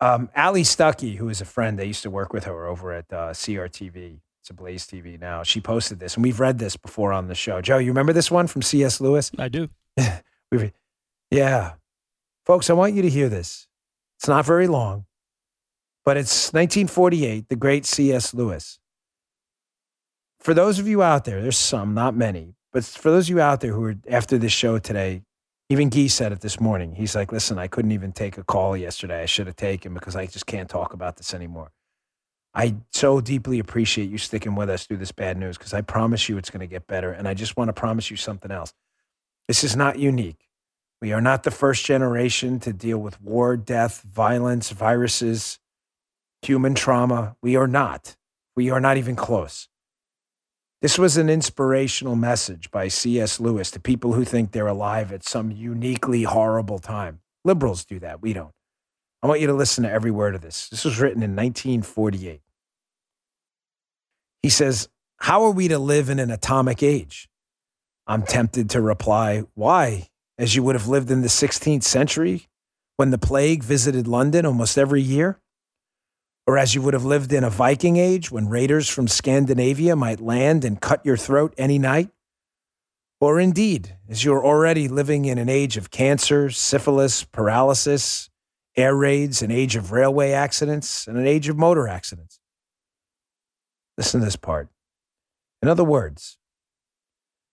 [0.00, 3.12] Um, Allie Stuckey, who is a friend, I used to work with her over at
[3.12, 4.20] uh, CRTV
[4.50, 5.42] a Blaze TV now.
[5.42, 7.60] She posted this, and we've read this before on the show.
[7.60, 9.00] Joe, you remember this one from C.S.
[9.00, 9.30] Lewis?
[9.38, 9.68] I do.
[11.30, 11.72] yeah.
[12.44, 13.68] Folks, I want you to hear this.
[14.18, 15.06] It's not very long,
[16.04, 18.34] but it's 1948, the great C.S.
[18.34, 18.78] Lewis.
[20.40, 23.40] For those of you out there, there's some, not many, but for those of you
[23.40, 25.22] out there who are after this show today,
[25.68, 26.94] even Guy said it this morning.
[26.96, 29.22] He's like, listen, I couldn't even take a call yesterday.
[29.22, 31.70] I should have taken because I just can't talk about this anymore.
[32.54, 36.28] I so deeply appreciate you sticking with us through this bad news because I promise
[36.28, 37.12] you it's going to get better.
[37.12, 38.74] And I just want to promise you something else.
[39.46, 40.48] This is not unique.
[41.00, 45.58] We are not the first generation to deal with war, death, violence, viruses,
[46.42, 47.36] human trauma.
[47.40, 48.16] We are not.
[48.56, 49.68] We are not even close.
[50.82, 53.38] This was an inspirational message by C.S.
[53.38, 57.20] Lewis to people who think they're alive at some uniquely horrible time.
[57.44, 58.22] Liberals do that.
[58.22, 58.52] We don't.
[59.22, 60.68] I want you to listen to every word of this.
[60.68, 62.40] This was written in 1948.
[64.42, 67.28] He says, How are we to live in an atomic age?
[68.06, 70.08] I'm tempted to reply, Why?
[70.38, 72.48] As you would have lived in the 16th century
[72.96, 75.38] when the plague visited London almost every year?
[76.46, 80.20] Or as you would have lived in a Viking age when raiders from Scandinavia might
[80.20, 82.08] land and cut your throat any night?
[83.20, 88.29] Or indeed, as you're already living in an age of cancer, syphilis, paralysis,
[88.76, 92.40] air raids, an age of railway accidents, and an age of motor accidents.
[93.96, 94.68] Listen to this part.
[95.62, 96.38] In other words,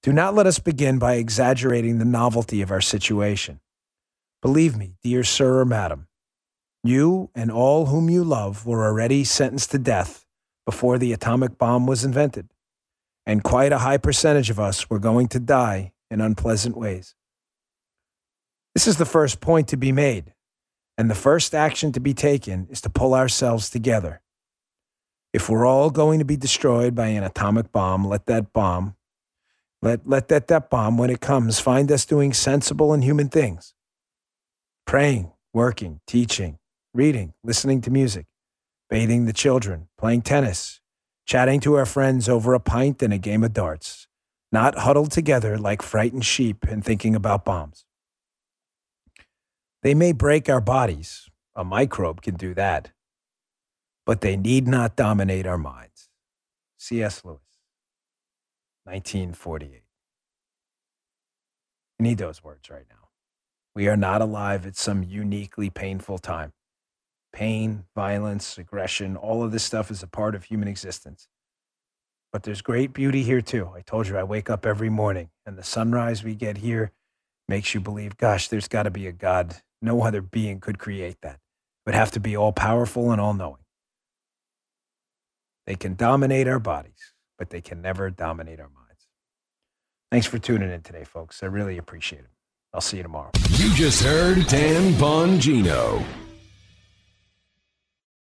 [0.04, 3.60] do not let us begin by exaggerating the novelty of our situation.
[4.42, 6.08] Believe me, dear sir or madam,
[6.84, 10.26] you and all whom you love were already sentenced to death
[10.66, 12.50] before the atomic bomb was invented,
[13.26, 17.16] and quite a high percentage of us were going to die in unpleasant ways.
[18.74, 20.34] This is the first point to be made,
[20.98, 24.22] and the first action to be taken is to pull ourselves together.
[25.34, 28.96] If we're all going to be destroyed by an atomic bomb, let that bomb,
[29.82, 33.74] let, let that, that bomb, when it comes, find us doing sensible and human things
[34.88, 36.58] praying, working, teaching,
[36.94, 38.26] reading, listening to music,
[38.90, 40.80] bathing the children, playing tennis,
[41.26, 44.08] chatting to our friends over a pint and a game of darts,
[44.50, 47.84] not huddled together like frightened sheep and thinking about bombs.
[49.84, 52.92] They may break our bodies, a microbe can do that,
[54.06, 56.10] but they need not dominate our minds.
[56.78, 57.24] C.S.
[57.24, 57.42] Lewis,
[58.86, 59.84] 1948.
[62.00, 63.10] You need those words right now.
[63.76, 66.54] We are not alive at some uniquely painful time.
[67.34, 71.28] Pain, violence, aggression, all of this stuff is a part of human existence.
[72.32, 73.70] But there's great beauty here too.
[73.76, 76.92] I told you I wake up every morning and the sunrise we get here
[77.48, 79.58] makes you believe, gosh, there's got to be a God.
[79.82, 81.36] No other being could create that.
[81.36, 83.64] It would have to be all powerful and all knowing.
[85.66, 89.08] They can dominate our bodies, but they can never dominate our minds.
[90.12, 91.44] Thanks for tuning in today, folks.
[91.44, 92.30] I really appreciate it.
[92.74, 93.32] I'll see you tomorrow.
[93.52, 96.04] You just heard Dan Bongino.